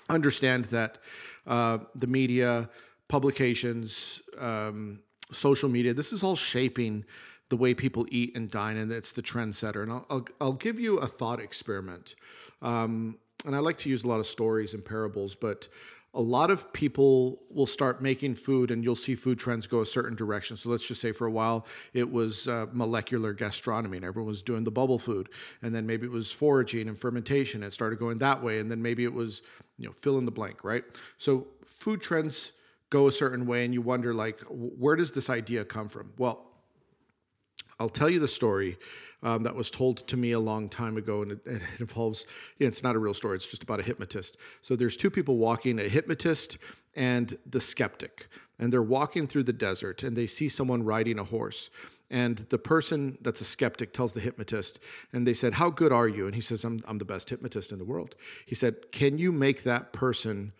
Understand 0.09 0.65
that 0.65 0.99
uh, 1.47 1.79
the 1.95 2.07
media, 2.07 2.69
publications, 3.07 4.21
um, 4.37 4.99
social 5.31 5.69
media, 5.69 5.93
this 5.93 6.11
is 6.11 6.21
all 6.21 6.35
shaping 6.35 7.05
the 7.47 7.55
way 7.55 7.73
people 7.73 8.05
eat 8.11 8.35
and 8.35 8.51
dine, 8.51 8.77
and 8.77 8.91
it's 8.91 9.13
the 9.13 9.23
trendsetter. 9.23 9.81
And 9.81 9.91
I'll, 9.91 10.05
I'll, 10.09 10.27
I'll 10.41 10.53
give 10.53 10.79
you 10.79 10.97
a 10.97 11.07
thought 11.07 11.39
experiment. 11.39 12.15
Um, 12.61 13.17
and 13.45 13.55
I 13.55 13.59
like 13.59 13.77
to 13.79 13.89
use 13.89 14.03
a 14.03 14.07
lot 14.07 14.19
of 14.19 14.27
stories 14.27 14.73
and 14.73 14.83
parables, 14.83 15.35
but 15.35 15.69
a 16.13 16.21
lot 16.21 16.49
of 16.49 16.73
people 16.73 17.39
will 17.51 17.67
start 17.67 18.01
making 18.01 18.33
food 18.35 18.71
and 18.71 18.83
you'll 18.83 18.95
see 18.95 19.15
food 19.15 19.37
trends 19.37 19.67
go 19.67 19.81
a 19.81 19.85
certain 19.85 20.15
direction. 20.15 20.57
So 20.57 20.69
let's 20.69 20.83
just 20.83 21.01
say 21.01 21.11
for 21.11 21.27
a 21.27 21.31
while 21.31 21.67
it 21.93 22.11
was 22.11 22.47
uh, 22.47 22.65
molecular 22.71 23.33
gastronomy 23.33 23.97
and 23.97 24.05
everyone 24.05 24.27
was 24.27 24.41
doing 24.41 24.63
the 24.63 24.71
bubble 24.71 24.97
food. 24.97 25.29
And 25.61 25.73
then 25.73 25.85
maybe 25.85 26.07
it 26.07 26.11
was 26.11 26.31
foraging 26.31 26.87
and 26.87 26.97
fermentation. 26.97 27.61
It 27.61 27.73
started 27.73 27.99
going 27.99 28.17
that 28.19 28.43
way. 28.43 28.59
And 28.59 28.71
then 28.71 28.81
maybe 28.81 29.03
it 29.03 29.13
was, 29.13 29.43
you 29.77 29.85
know, 29.85 29.93
fill 29.93 30.17
in 30.17 30.25
the 30.25 30.31
blank, 30.31 30.63
right? 30.63 30.83
So 31.19 31.47
food 31.65 32.01
trends 32.01 32.53
go 32.89 33.07
a 33.07 33.11
certain 33.11 33.45
way 33.45 33.63
and 33.63 33.73
you 33.73 33.81
wonder 33.81 34.13
like, 34.13 34.39
where 34.49 34.95
does 34.95 35.11
this 35.11 35.29
idea 35.29 35.63
come 35.63 35.89
from? 35.89 36.11
Well, 36.17 36.48
I'll 37.79 37.89
tell 37.89 38.09
you 38.09 38.19
the 38.19 38.27
story 38.27 38.77
um, 39.23 39.43
that 39.43 39.55
was 39.55 39.71
told 39.71 40.07
to 40.07 40.17
me 40.17 40.31
a 40.31 40.39
long 40.39 40.69
time 40.69 40.97
ago, 40.97 41.21
and 41.21 41.31
it, 41.33 41.39
it 41.45 41.61
involves, 41.79 42.25
you 42.57 42.65
know, 42.65 42.69
it's 42.69 42.83
not 42.83 42.95
a 42.95 42.99
real 42.99 43.13
story, 43.13 43.35
it's 43.35 43.47
just 43.47 43.63
about 43.63 43.79
a 43.79 43.83
hypnotist. 43.83 44.37
So 44.61 44.75
there's 44.75 44.97
two 44.97 45.09
people 45.09 45.37
walking, 45.37 45.79
a 45.79 45.87
hypnotist 45.87 46.57
and 46.95 47.37
the 47.45 47.61
skeptic, 47.61 48.27
and 48.57 48.71
they're 48.73 48.83
walking 48.83 49.27
through 49.27 49.43
the 49.43 49.53
desert 49.53 50.03
and 50.03 50.15
they 50.15 50.27
see 50.27 50.49
someone 50.49 50.83
riding 50.83 51.19
a 51.19 51.23
horse. 51.23 51.69
And 52.11 52.47
the 52.49 52.57
person 52.57 53.17
that's 53.21 53.39
a 53.39 53.45
skeptic 53.45 53.93
tells 53.93 54.13
the 54.13 54.19
hypnotist, 54.19 54.79
and 55.13 55.27
they 55.27 55.33
said, 55.35 55.53
How 55.53 55.69
good 55.69 55.91
are 55.91 56.07
you? 56.07 56.25
And 56.25 56.33
he 56.33 56.41
says, 56.41 56.63
I'm, 56.63 56.81
I'm 56.87 56.97
the 56.97 57.05
best 57.05 57.29
hypnotist 57.29 57.71
in 57.71 57.77
the 57.77 57.85
world. 57.85 58.15
He 58.47 58.55
said, 58.55 58.91
Can 58.91 59.19
you 59.19 59.31
make 59.31 59.63
that 59.63 59.93
person, 59.93 60.53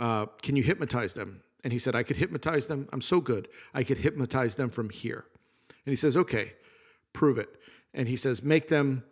uh, 0.00 0.26
can 0.42 0.56
you 0.56 0.64
hypnotize 0.64 1.14
them? 1.14 1.42
And 1.62 1.72
he 1.72 1.78
said, 1.78 1.94
I 1.94 2.02
could 2.02 2.16
hypnotize 2.16 2.66
them. 2.66 2.88
I'm 2.92 3.02
so 3.02 3.20
good. 3.20 3.46
I 3.72 3.84
could 3.84 3.98
hypnotize 3.98 4.56
them 4.56 4.70
from 4.70 4.90
here. 4.90 5.26
And 5.86 5.92
he 5.92 5.96
says, 5.96 6.16
Okay, 6.16 6.52
prove 7.12 7.38
it 7.38 7.60
and 7.94 8.08
he 8.08 8.16
says, 8.16 8.42
make 8.42 8.68
them 8.68 9.04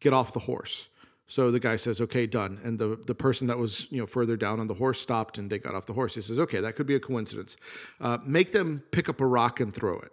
get 0.00 0.12
off 0.12 0.32
the 0.32 0.40
horse. 0.40 0.88
So 1.28 1.50
the 1.50 1.60
guy 1.60 1.76
says, 1.76 2.00
okay, 2.00 2.26
done. 2.26 2.60
And 2.62 2.78
the, 2.78 3.00
the 3.06 3.14
person 3.14 3.48
that 3.48 3.58
was 3.58 3.86
you 3.90 3.98
know 3.98 4.06
further 4.06 4.36
down 4.36 4.60
on 4.60 4.68
the 4.68 4.74
horse 4.74 5.00
stopped 5.00 5.38
and 5.38 5.50
they 5.50 5.58
got 5.58 5.74
off 5.74 5.86
the 5.86 5.92
horse. 5.92 6.14
He 6.14 6.20
says, 6.20 6.38
okay, 6.38 6.60
that 6.60 6.76
could 6.76 6.86
be 6.86 6.94
a 6.94 7.00
coincidence. 7.00 7.56
Uh, 8.00 8.18
make 8.24 8.52
them 8.52 8.82
pick 8.92 9.08
up 9.08 9.20
a 9.20 9.26
rock 9.26 9.60
and 9.60 9.74
throw 9.74 9.98
it. 9.98 10.12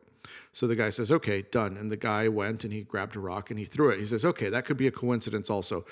So 0.53 0.67
the 0.67 0.75
guy 0.75 0.89
says, 0.89 1.11
okay, 1.11 1.43
done. 1.43 1.77
And 1.77 1.91
the 1.91 1.97
guy 1.97 2.27
went 2.27 2.63
and 2.63 2.73
he 2.73 2.81
grabbed 2.81 3.15
a 3.15 3.19
rock 3.19 3.51
and 3.51 3.59
he 3.59 3.65
threw 3.65 3.89
it. 3.89 3.99
He 3.99 4.05
says, 4.05 4.25
okay, 4.25 4.49
that 4.49 4.65
could 4.65 4.77
be 4.77 4.87
a 4.87 4.91
coincidence 4.91 5.49
also. 5.49 5.85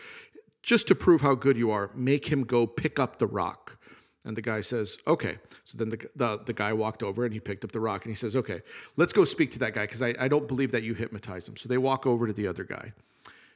Just 0.64 0.88
to 0.88 0.96
prove 0.96 1.22
how 1.22 1.36
good 1.36 1.58
you 1.58 1.72
are, 1.72 1.92
make 1.94 2.32
him 2.32 2.44
go 2.44 2.66
pick 2.66 3.00
up 3.00 3.20
the 3.20 3.28
rock. 3.28 3.78
And 4.24 4.38
the 4.38 4.42
guy 4.42 4.62
says, 4.62 4.98
okay. 5.08 5.40
So 5.66 5.78
then 5.78 5.90
the, 5.90 6.10
the, 6.16 6.40
the, 6.46 6.54
guy 6.54 6.74
walked 6.74 7.02
over 7.02 7.26
and 7.26 7.34
he 7.34 7.40
picked 7.40 7.64
up 7.64 7.72
the 7.72 7.80
rock 7.80 8.06
and 8.06 8.12
he 8.12 8.16
says, 8.16 8.36
okay, 8.36 8.62
let's 8.96 9.14
go 9.14 9.26
speak 9.26 9.52
to 9.52 9.60
that 9.60 9.74
guy 9.74 9.82
because 9.82 10.02
I, 10.02 10.14
I 10.20 10.28
don't 10.28 10.48
believe 10.48 10.72
that 10.72 10.84
you 10.84 10.94
hypnotized 10.94 11.48
him. 11.48 11.58
So 11.58 11.68
they 11.68 11.80
walk 11.80 12.06
over 12.06 12.28
to 12.28 12.34
the 12.34 12.48
other 12.48 12.64
guy 12.64 12.94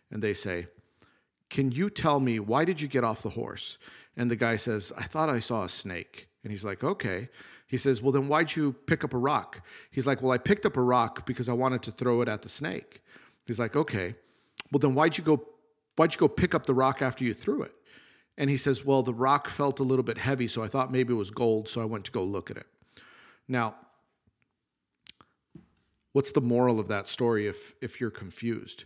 and 0.09 0.23
they 0.23 0.33
say, 0.33 0.67
can 1.49 1.71
you 1.71 1.91
tell 1.91 2.19
me 2.19 2.39
why 2.39 2.65
did 2.65 2.81
you 2.81 2.87
get 2.87 3.03
off 3.03 3.21
the 3.21 3.29
horse? 3.29 3.77
And 4.17 4.31
the 4.31 4.35
guy 4.35 4.55
says, 4.55 4.91
I 4.97 5.03
thought 5.03 5.29
I 5.29 5.39
saw 5.39 5.63
a 5.63 5.69
snake. 5.69 6.27
And 6.43 6.51
he's 6.51 6.63
like, 6.63 6.83
okay. 6.83 7.29
He 7.67 7.77
says, 7.77 8.01
well, 8.01 8.11
then 8.11 8.27
why'd 8.27 8.55
you 8.55 8.73
pick 8.87 9.03
up 9.03 9.13
a 9.13 9.17
rock? 9.17 9.61
He's 9.91 10.07
like, 10.07 10.21
well, 10.21 10.31
I 10.31 10.37
picked 10.37 10.65
up 10.65 10.77
a 10.77 10.81
rock 10.81 11.25
because 11.25 11.49
I 11.49 11.53
wanted 11.53 11.81
to 11.83 11.91
throw 11.91 12.21
it 12.21 12.27
at 12.27 12.41
the 12.41 12.49
snake. 12.49 13.01
He's 13.45 13.59
like, 13.59 13.75
okay. 13.75 14.15
Well, 14.71 14.79
then 14.79 14.95
why'd 14.95 15.17
you 15.17 15.23
go, 15.23 15.43
why'd 15.95 16.13
you 16.13 16.19
go 16.19 16.27
pick 16.27 16.55
up 16.55 16.65
the 16.65 16.73
rock 16.73 17.01
after 17.01 17.23
you 17.23 17.33
threw 17.33 17.63
it? 17.63 17.73
And 18.37 18.49
he 18.49 18.57
says, 18.57 18.83
Well, 18.83 19.03
the 19.03 19.13
rock 19.13 19.49
felt 19.49 19.79
a 19.79 19.83
little 19.83 20.03
bit 20.03 20.17
heavy, 20.17 20.47
so 20.47 20.63
I 20.63 20.67
thought 20.67 20.91
maybe 20.91 21.13
it 21.13 21.17
was 21.17 21.31
gold, 21.31 21.69
so 21.69 21.81
I 21.81 21.85
went 21.85 22.05
to 22.05 22.11
go 22.11 22.23
look 22.23 22.51
at 22.51 22.57
it. 22.57 22.67
Now, 23.47 23.75
what's 26.13 26.31
the 26.31 26.41
moral 26.41 26.79
of 26.79 26.87
that 26.87 27.07
story 27.07 27.47
if, 27.47 27.73
if 27.81 28.01
you're 28.01 28.11
confused? 28.11 28.85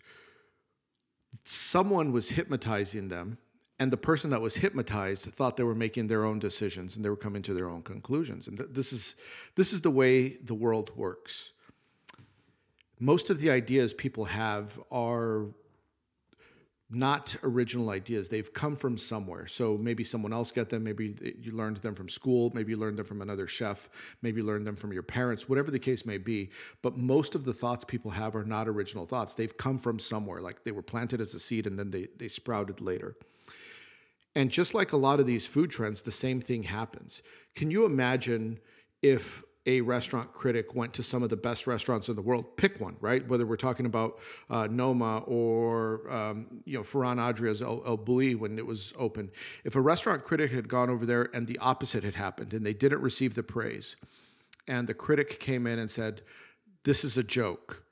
Someone 1.43 2.11
was 2.11 2.29
hypnotizing 2.29 3.07
them, 3.09 3.37
and 3.79 3.91
the 3.91 3.97
person 3.97 4.29
that 4.31 4.41
was 4.41 4.55
hypnotized 4.55 5.25
thought 5.33 5.55
they 5.55 5.63
were 5.63 5.75
making 5.75 6.07
their 6.07 6.25
own 6.25 6.37
decisions 6.37 6.95
and 6.95 7.05
they 7.05 7.09
were 7.09 7.15
coming 7.15 7.41
to 7.43 7.53
their 7.53 7.69
own 7.69 7.81
conclusions. 7.81 8.47
And 8.47 8.57
th- 8.57 8.69
this, 8.73 8.91
is, 8.91 9.15
this 9.55 9.71
is 9.71 9.81
the 9.81 9.91
way 9.91 10.35
the 10.37 10.53
world 10.53 10.91
works. 10.97 11.53
Most 12.99 13.29
of 13.29 13.39
the 13.39 13.49
ideas 13.49 13.93
people 13.93 14.25
have 14.25 14.77
are 14.91 15.45
not 16.91 17.35
original 17.43 17.91
ideas. 17.91 18.29
They've 18.29 18.51
come 18.51 18.75
from 18.75 18.97
somewhere. 18.97 19.45
So 19.45 19.77
maybe 19.77 20.03
someone 20.03 20.33
else 20.33 20.51
got 20.51 20.69
them. 20.69 20.83
Maybe 20.83 21.35
you 21.39 21.51
learned 21.51 21.77
them 21.77 21.93
from 21.93 22.09
school. 22.09 22.51
Maybe 22.55 22.71
you 22.71 22.77
learned 22.77 22.97
them 22.97 23.05
from 23.05 23.21
another 23.21 23.47
chef. 23.47 23.89
Maybe 24.23 24.41
you 24.41 24.47
learned 24.47 24.65
them 24.65 24.75
from 24.75 24.91
your 24.91 25.03
parents, 25.03 25.47
whatever 25.47 25.69
the 25.69 25.79
case 25.79 26.05
may 26.05 26.17
be. 26.17 26.49
But 26.81 26.97
most 26.97 27.35
of 27.35 27.45
the 27.45 27.53
thoughts 27.53 27.83
people 27.83 28.09
have 28.11 28.35
are 28.35 28.43
not 28.43 28.67
original 28.67 29.05
thoughts. 29.05 29.35
They've 29.35 29.55
come 29.55 29.77
from 29.77 29.99
somewhere. 29.99 30.41
Like 30.41 30.63
they 30.63 30.71
were 30.71 30.81
planted 30.81 31.21
as 31.21 31.35
a 31.35 31.39
seed 31.39 31.67
and 31.67 31.77
then 31.77 31.91
they, 31.91 32.07
they 32.17 32.27
sprouted 32.27 32.81
later. 32.81 33.15
And 34.35 34.49
just 34.49 34.73
like 34.73 34.91
a 34.91 34.97
lot 34.97 35.19
of 35.19 35.27
these 35.27 35.45
food 35.45 35.69
trends, 35.69 36.01
the 36.01 36.11
same 36.11 36.41
thing 36.41 36.63
happens. 36.63 37.21
Can 37.55 37.69
you 37.69 37.85
imagine 37.85 38.59
if 39.01 39.43
a 39.65 39.81
restaurant 39.81 40.33
critic 40.33 40.73
went 40.73 40.93
to 40.93 41.03
some 41.03 41.21
of 41.21 41.29
the 41.29 41.37
best 41.37 41.67
restaurants 41.67 42.07
in 42.07 42.15
the 42.15 42.21
world, 42.21 42.55
pick 42.55 42.79
one, 42.79 42.95
right? 43.01 43.27
Whether 43.27 43.45
we're 43.45 43.57
talking 43.57 43.85
about 43.85 44.17
uh, 44.49 44.67
Noma 44.67 45.19
or 45.19 46.09
um, 46.09 46.61
you 46.65 46.77
know 46.77 46.83
Ferran 46.83 47.19
Adria's 47.29 47.61
El, 47.61 47.83
El 47.85 47.97
Bulli 47.97 48.37
when 48.37 48.57
it 48.57 48.65
was 48.65 48.93
open. 48.97 49.29
If 49.63 49.75
a 49.75 49.81
restaurant 49.81 50.23
critic 50.23 50.51
had 50.51 50.69
gone 50.69 50.89
over 50.89 51.05
there 51.05 51.29
and 51.33 51.45
the 51.45 51.57
opposite 51.59 52.03
had 52.03 52.15
happened 52.15 52.53
and 52.53 52.65
they 52.65 52.73
didn't 52.73 53.01
receive 53.01 53.35
the 53.35 53.43
praise, 53.43 53.97
and 54.67 54.87
the 54.87 54.93
critic 54.93 55.39
came 55.39 55.67
in 55.67 55.77
and 55.77 55.91
said, 55.91 56.21
"This 56.83 57.03
is 57.03 57.17
a 57.17 57.23
joke. 57.23 57.83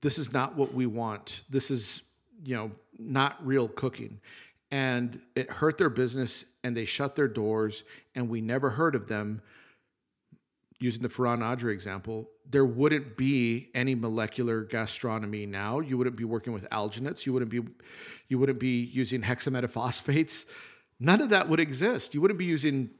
This 0.00 0.18
is 0.18 0.32
not 0.32 0.56
what 0.56 0.74
we 0.74 0.86
want. 0.86 1.44
This 1.48 1.70
is 1.70 2.02
you 2.44 2.56
know 2.56 2.72
not 2.98 3.44
real 3.46 3.68
cooking." 3.68 4.20
And 4.72 5.20
it 5.36 5.48
hurt 5.50 5.78
their 5.78 5.88
business, 5.88 6.44
and 6.64 6.76
they 6.76 6.84
shut 6.84 7.14
their 7.14 7.28
doors, 7.28 7.84
and 8.16 8.28
we 8.28 8.40
never 8.40 8.70
heard 8.70 8.96
of 8.96 9.06
them 9.06 9.40
using 10.80 11.02
the 11.02 11.08
Ferran 11.08 11.42
Adria 11.42 11.72
example, 11.72 12.28
there 12.50 12.64
wouldn't 12.64 13.16
be 13.16 13.70
any 13.74 13.94
molecular 13.94 14.62
gastronomy 14.64 15.46
now. 15.46 15.80
You 15.80 15.96
wouldn't 15.96 16.16
be 16.16 16.24
working 16.24 16.52
with 16.52 16.68
alginates. 16.70 17.26
You 17.26 17.32
wouldn't 17.32 17.50
be, 17.50 17.62
you 18.28 18.38
wouldn't 18.38 18.58
be 18.58 18.84
using 18.84 19.22
hexametaphosphates. 19.22 20.44
None 21.00 21.20
of 21.20 21.30
that 21.30 21.48
would 21.48 21.60
exist. 21.60 22.14
You 22.14 22.20
wouldn't 22.20 22.38
be 22.38 22.44
using 22.44 22.90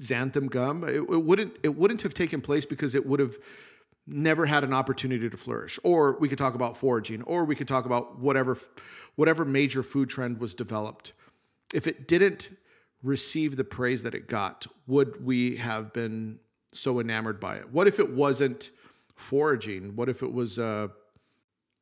xanthan 0.00 0.50
gum. 0.50 0.84
It, 0.84 0.94
it 0.94 1.24
wouldn't. 1.24 1.56
It 1.62 1.76
wouldn't 1.76 2.02
have 2.02 2.14
taken 2.14 2.40
place 2.40 2.64
because 2.64 2.94
it 2.94 3.06
would 3.06 3.20
have 3.20 3.36
never 4.06 4.46
had 4.46 4.64
an 4.64 4.72
opportunity 4.72 5.28
to 5.30 5.36
flourish. 5.36 5.78
Or 5.82 6.18
we 6.18 6.28
could 6.28 6.38
talk 6.38 6.54
about 6.54 6.76
foraging. 6.76 7.22
Or 7.22 7.44
we 7.44 7.54
could 7.54 7.68
talk 7.68 7.86
about 7.86 8.18
whatever, 8.18 8.58
whatever 9.16 9.44
major 9.44 9.82
food 9.82 10.08
trend 10.10 10.40
was 10.40 10.54
developed. 10.54 11.12
If 11.72 11.86
it 11.86 12.06
didn't 12.06 12.50
receive 13.02 13.56
the 13.56 13.64
praise 13.64 14.02
that 14.02 14.14
it 14.14 14.28
got, 14.28 14.66
would 14.86 15.24
we 15.24 15.56
have 15.56 15.92
been 15.92 16.38
so 16.74 17.00
enamored 17.00 17.40
by 17.40 17.56
it? 17.56 17.70
What 17.72 17.86
if 17.86 17.98
it 17.98 18.12
wasn't 18.12 18.70
foraging? 19.14 19.96
What 19.96 20.08
if 20.08 20.22
it 20.22 20.32
was, 20.32 20.58
uh, 20.58 20.88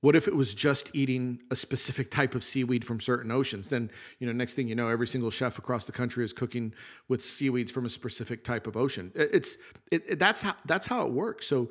What 0.03 0.17
if 0.17 0.27
it 0.27 0.35
was 0.35 0.53
just 0.53 0.91
eating 0.95 1.41
a 1.51 1.55
specific 1.57 2.11
type 2.11 2.35
of 2.35 2.43
seaweed 2.43 2.85
from 2.85 3.01
certain 3.01 3.31
oceans? 3.31 3.69
Then, 3.69 3.89
you 4.19 4.27
know, 4.27 4.33
next 4.33 4.55
thing 4.55 4.67
you 4.69 4.75
know, 4.75 4.89
every 4.89 5.07
single 5.07 5.31
chef 5.31 5.59
across 5.59 5.85
the 5.85 5.93
country 5.93 6.25
is 6.25 6.33
cooking 6.33 6.75
with 7.07 7.25
seaweeds 7.25 7.71
from 7.71 7.87
a 7.87 7.89
specific 7.91 8.43
type 8.43 8.67
of 8.67 8.77
ocean. 8.77 9.13
It's 9.15 9.57
it, 9.93 10.03
it, 10.09 10.19
that's 10.19 10.43
how 10.43 10.55
that's 10.67 10.89
how 10.89 11.07
it 11.07 11.13
works. 11.13 11.47
So 11.47 11.71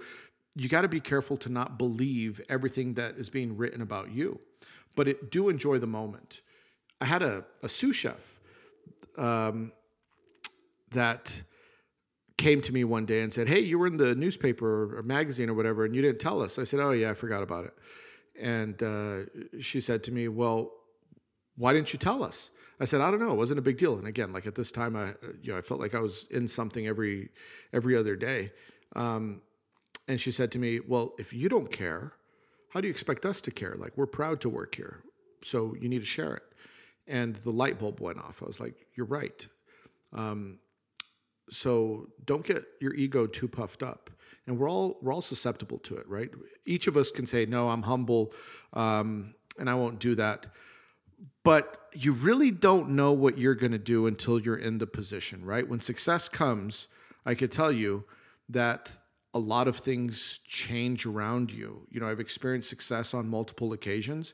you 0.56 0.70
got 0.70 0.84
to 0.84 0.88
be 0.88 1.02
careful 1.02 1.36
to 1.38 1.50
not 1.50 1.78
believe 1.78 2.40
everything 2.48 2.94
that 2.96 3.16
is 3.18 3.30
being 3.30 3.58
written 3.58 3.82
about 3.82 4.12
you, 4.12 4.40
but 4.96 5.08
it, 5.10 5.30
do 5.30 5.50
enjoy 5.50 5.78
the 5.80 5.88
moment. 5.88 6.42
I 7.02 7.06
had 7.06 7.22
a, 7.22 7.44
a 7.64 7.68
sous 7.68 7.96
chef 7.96 8.40
um, 9.18 9.74
that 10.92 11.42
came 12.42 12.62
to 12.62 12.74
me 12.74 12.84
one 12.84 13.06
day 13.06 13.22
and 13.22 13.32
said, 13.32 13.48
"Hey, 13.48 13.60
you 13.60 13.78
were 13.80 13.88
in 13.88 13.98
the 13.98 14.14
newspaper 14.16 14.98
or 14.98 15.04
magazine 15.04 15.50
or 15.50 15.54
whatever, 15.54 15.86
and 15.86 15.96
you 15.96 16.02
didn't 16.02 16.20
tell 16.20 16.42
us." 16.42 16.60
I 16.60 16.66
said, 16.66 16.80
"Oh 16.80 16.92
yeah, 16.92 17.12
I 17.12 17.14
forgot 17.14 17.44
about 17.44 17.66
it." 17.66 17.74
And 18.42 18.82
uh, 18.82 19.20
she 19.60 19.80
said 19.80 20.04
to 20.04 20.12
me, 20.12 20.28
Well, 20.28 20.72
why 21.56 21.74
didn't 21.74 21.94
you 21.94 22.00
tell 22.00 22.24
us? 22.24 22.52
I 22.80 22.86
said, 22.86 23.02
I 23.02 23.12
don't 23.12 23.20
know. 23.20 23.32
It 23.32 23.38
wasn't 23.38 23.60
a 23.60 23.62
big 23.62 23.78
deal. 23.78 23.98
And 23.98 24.08
again, 24.08 24.34
like 24.34 24.48
at 24.48 24.56
this 24.56 24.72
time, 24.72 24.96
I, 24.96 25.14
you 25.42 25.52
know, 25.52 25.58
I 25.58 25.62
felt 25.62 25.80
like 25.80 25.94
I 25.94 26.00
was 26.00 26.26
in 26.32 26.48
something 26.48 26.88
every, 26.88 27.30
every 27.72 27.96
other 27.96 28.16
day. 28.16 28.52
Um, 28.96 29.44
and 30.08 30.20
she 30.20 30.32
said 30.32 30.52
to 30.54 30.60
me, 30.60 30.80
well, 30.80 31.14
if 31.20 31.32
you 31.32 31.48
don't 31.48 31.72
care, 31.72 32.14
how 32.70 32.82
do 32.82 32.88
you 32.88 32.92
expect 32.92 33.26
us 33.26 33.40
to 33.42 33.52
care? 33.52 33.76
Like 33.78 33.96
we're 33.96 34.08
proud 34.08 34.42
to 34.42 34.50
work 34.50 34.74
here. 34.74 35.04
So 35.44 35.76
you 35.80 35.90
need 35.90 36.00
to 36.00 36.08
share 36.08 36.36
it. 36.36 36.44
And 37.08 37.36
the 37.36 37.52
light 37.52 37.80
bulb 37.80 38.00
went 38.00 38.18
off. 38.18 38.42
I 38.42 38.46
was 38.46 38.60
like, 38.60 38.88
you're 38.96 39.06
right. 39.06 39.48
Um, 40.14 40.58
so 41.50 42.08
don't 42.26 42.46
get 42.46 42.64
your 42.80 42.94
ego 42.94 43.28
too 43.28 43.48
puffed 43.48 43.84
up. 43.84 44.10
And 44.48 44.58
we're 44.58 44.70
all 44.70 44.98
we're 45.02 45.14
all 45.14 45.22
susceptible 45.22 45.80
to 45.80 45.98
it 45.98 46.08
right? 46.08 46.30
Each 46.66 46.88
of 46.88 46.98
us 46.98 47.12
can 47.12 47.26
say 47.28 47.46
no 47.46 47.70
i'm 47.70 47.84
humble 47.84 48.34
um, 48.74 49.36
and 49.60 49.70
i 49.70 49.76
won't 49.76 50.00
do 50.00 50.16
that. 50.16 50.48
But 51.44 51.78
you 51.94 52.14
really 52.14 52.52
don't 52.52 52.92
know 52.92 53.12
what 53.12 53.38
you're 53.38 53.56
going 53.56 53.74
to 53.74 53.78
do 53.78 54.08
until 54.08 54.40
you're 54.40 54.58
in 54.58 54.78
the 54.78 54.88
position 54.88 55.46
right? 55.46 55.68
When 55.68 55.80
success 55.80 56.30
comes 56.30 56.88
i 57.26 57.36
could 57.36 57.52
tell 57.52 57.72
you 57.72 58.04
that 58.50 58.90
a 59.34 59.40
lot 59.40 59.68
of 59.68 59.78
things 59.78 60.42
change 60.46 61.06
around 61.06 61.52
you. 61.52 61.88
You 61.92 62.00
know 62.00 62.08
i've 62.08 62.20
experienced 62.20 62.70
success 62.70 63.14
on 63.14 63.28
multiple 63.28 63.74
occasions 63.74 64.34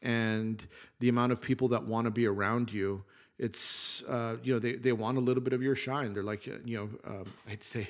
and 0.00 0.66
the 1.00 1.08
amount 1.08 1.32
of 1.32 1.40
people 1.40 1.68
that 1.68 1.86
want 1.86 2.06
to 2.06 2.10
be 2.10 2.26
around 2.26 2.72
you 2.72 3.04
it's 3.42 4.04
uh, 4.04 4.36
you 4.44 4.54
know 4.54 4.60
they, 4.60 4.74
they 4.76 4.92
want 4.92 5.18
a 5.18 5.20
little 5.20 5.42
bit 5.42 5.52
of 5.52 5.60
your 5.60 5.74
shine. 5.74 6.14
They're 6.14 6.22
like 6.22 6.46
you 6.46 6.60
know 6.64 6.88
um, 7.04 7.24
I'd 7.50 7.64
say 7.64 7.88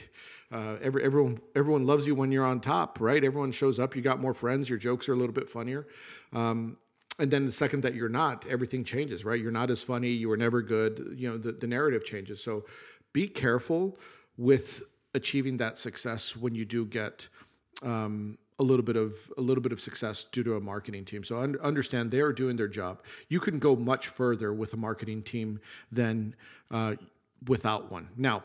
uh, 0.51 0.77
every, 0.81 1.05
everyone 1.05 1.43
everyone 1.55 1.85
loves 1.85 2.07
you 2.07 2.15
when 2.15 2.33
you're 2.33 2.47
on 2.47 2.59
top, 2.59 2.99
right? 3.01 3.23
Everyone 3.23 3.53
shows 3.53 3.79
up. 3.79 3.95
You 3.95 4.01
got 4.01 4.19
more 4.19 4.33
friends. 4.33 4.71
Your 4.71 4.79
jokes 4.79 5.11
are 5.11 5.13
a 5.13 5.17
little 5.17 5.35
bit 5.35 5.51
funnier. 5.51 5.87
Um, 6.33 6.79
and 7.19 7.31
then 7.31 7.45
the 7.45 7.53
second 7.53 7.83
that 7.83 7.95
you're 7.95 8.09
not, 8.09 8.47
everything 8.49 8.83
changes, 8.83 9.27
right? 9.27 9.39
You're 9.39 9.53
not 9.53 9.71
as 9.71 9.83
funny. 9.83 10.09
You 10.09 10.31
were 10.31 10.39
never 10.39 10.63
good. 10.63 11.15
You 11.19 11.29
know 11.29 11.37
the, 11.37 11.53
the 11.53 11.67
narrative 11.67 12.07
changes. 12.07 12.43
So 12.43 12.65
be 13.13 13.29
careful 13.29 13.99
with 14.39 14.83
achieving 15.15 15.59
that 15.59 15.77
success 15.77 16.35
when 16.35 16.55
you 16.55 16.65
do 16.65 16.87
get 16.87 17.29
um, 17.83 18.39
a 18.59 18.63
little 18.63 18.85
bit 18.85 18.97
of 18.97 19.15
a 19.37 19.41
little 19.41 19.63
bit 19.63 19.73
of 19.73 19.81
success 19.81 20.25
due 20.31 20.43
to 20.45 20.57
a 20.57 20.61
marketing 20.61 21.05
team. 21.05 21.25
So 21.25 21.41
un- 21.41 21.57
understand 21.63 22.11
they 22.11 22.21
are 22.21 22.33
doing 22.33 22.57
their 22.57 22.69
job. 22.69 23.03
You 23.29 23.41
can 23.41 23.59
go 23.59 23.75
much 23.77 24.09
further 24.09 24.53
with 24.53 24.73
a 24.73 24.77
marketing 24.77 25.23
team 25.23 25.61
than 25.91 26.35
uh, 26.71 26.97
without 27.47 27.91
one. 27.91 28.09
Now, 28.17 28.45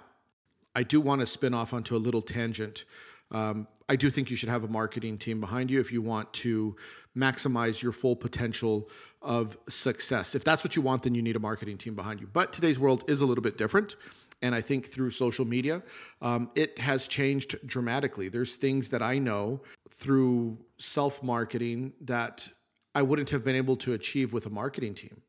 I 0.76 0.84
do 0.84 1.02
want 1.02 1.22
to 1.22 1.28
spin 1.28 1.54
off 1.54 1.74
onto 1.74 1.96
a 1.96 1.98
little 1.98 2.22
tangent. 2.22 2.86
Um, 3.32 3.68
I 3.90 3.96
do 3.96 4.10
think 4.10 4.30
you 4.30 4.36
should 4.36 4.50
have 4.50 4.64
a 4.64 4.68
marketing 4.68 5.18
team 5.18 5.40
behind 5.40 5.70
you 5.70 5.80
if 5.80 5.92
you 5.92 6.02
want 6.02 6.32
to 6.34 6.76
maximize 7.16 7.82
your 7.82 7.92
full 7.92 8.16
potential 8.16 8.90
of 9.22 9.58
success. 9.68 10.36
If 10.36 10.44
that's 10.44 10.64
what 10.64 10.76
you 10.76 10.82
want, 10.82 11.04
then 11.04 11.16
you 11.16 11.22
need 11.22 11.36
a 11.36 11.40
marketing 11.40 11.78
team 11.78 11.96
behind 11.96 12.22
you. 12.22 12.28
But 12.32 12.54
today's 12.54 12.80
world 12.80 13.04
is 13.08 13.22
a 13.22 13.26
little 13.26 13.42
bit 13.42 13.58
different. 13.58 13.96
And 14.42 14.54
I 14.54 14.62
think 14.62 14.92
through 14.92 15.12
social 15.12 15.46
media, 15.46 15.82
um, 16.22 16.52
it 16.56 16.78
has 16.80 17.08
changed 17.08 17.58
dramatically. 17.66 18.30
There's 18.30 18.56
things 18.56 18.90
that 18.90 19.02
I 19.02 19.18
know 19.18 19.62
through 19.90 20.58
self 20.78 21.24
marketing 21.24 21.94
that 22.02 22.48
I 22.94 23.02
wouldn't 23.02 23.30
have 23.32 23.44
been 23.44 23.56
able 23.56 23.76
to 23.78 23.94
achieve 23.94 24.34
with 24.34 24.46
a 24.46 24.50
marketing 24.50 24.94
team. 24.94 25.22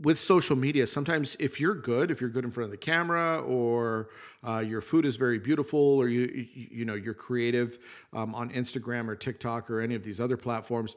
With 0.00 0.18
social 0.18 0.56
media, 0.56 0.86
sometimes 0.86 1.36
if 1.38 1.60
you're 1.60 1.74
good, 1.74 2.10
if 2.10 2.20
you're 2.20 2.30
good 2.30 2.44
in 2.44 2.50
front 2.50 2.66
of 2.66 2.70
the 2.72 2.76
camera, 2.76 3.40
or 3.40 4.08
uh, 4.46 4.58
your 4.58 4.80
food 4.80 5.04
is 5.04 5.16
very 5.16 5.38
beautiful, 5.38 5.78
or 5.78 6.08
you 6.08 6.46
you, 6.54 6.84
know 6.84 6.94
you're 6.94 7.14
creative 7.14 7.78
um, 8.12 8.34
on 8.34 8.50
Instagram 8.50 9.08
or 9.08 9.14
TikTok 9.14 9.70
or 9.70 9.80
any 9.80 9.94
of 9.94 10.02
these 10.02 10.20
other 10.20 10.36
platforms, 10.36 10.96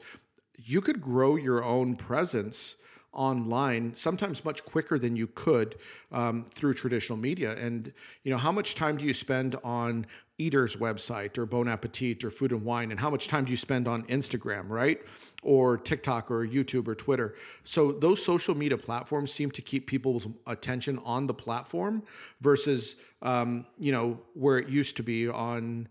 you 0.56 0.80
could 0.80 1.00
grow 1.00 1.36
your 1.36 1.62
own 1.62 1.96
presence 1.96 2.76
online 3.16 3.94
sometimes 3.94 4.44
much 4.44 4.64
quicker 4.64 4.98
than 4.98 5.16
you 5.16 5.26
could 5.28 5.76
um, 6.12 6.46
through 6.54 6.74
traditional 6.74 7.18
media. 7.18 7.56
And 7.56 7.92
you 8.22 8.30
know 8.30 8.38
how 8.38 8.52
much 8.52 8.74
time 8.74 8.96
do 8.96 9.04
you 9.04 9.14
spend 9.14 9.56
on 9.64 10.06
eater's 10.38 10.76
website 10.76 11.38
or 11.38 11.46
bon 11.46 11.66
appetit 11.66 12.22
or 12.22 12.30
food 12.30 12.52
and 12.52 12.62
wine 12.62 12.90
and 12.90 13.00
how 13.00 13.08
much 13.08 13.26
time 13.26 13.46
do 13.46 13.50
you 13.50 13.56
spend 13.56 13.88
on 13.88 14.02
instagram 14.04 14.68
right? 14.68 15.00
Or 15.42 15.78
tiktok 15.78 16.30
or 16.30 16.46
youtube 16.46 16.86
or 16.86 16.94
twitter. 16.94 17.34
So 17.64 17.92
those 17.92 18.22
social 18.24 18.54
media 18.54 18.78
platforms 18.78 19.32
seem 19.32 19.50
to 19.52 19.62
keep 19.62 19.86
people's 19.86 20.26
attention 20.46 20.98
on 21.04 21.26
the 21.26 21.34
platform 21.34 22.02
versus 22.42 22.96
um, 23.22 23.66
you 23.78 23.92
know 23.92 24.20
where 24.34 24.58
it 24.58 24.68
used 24.68 24.96
to 24.96 25.02
be 25.02 25.28
on 25.28 25.88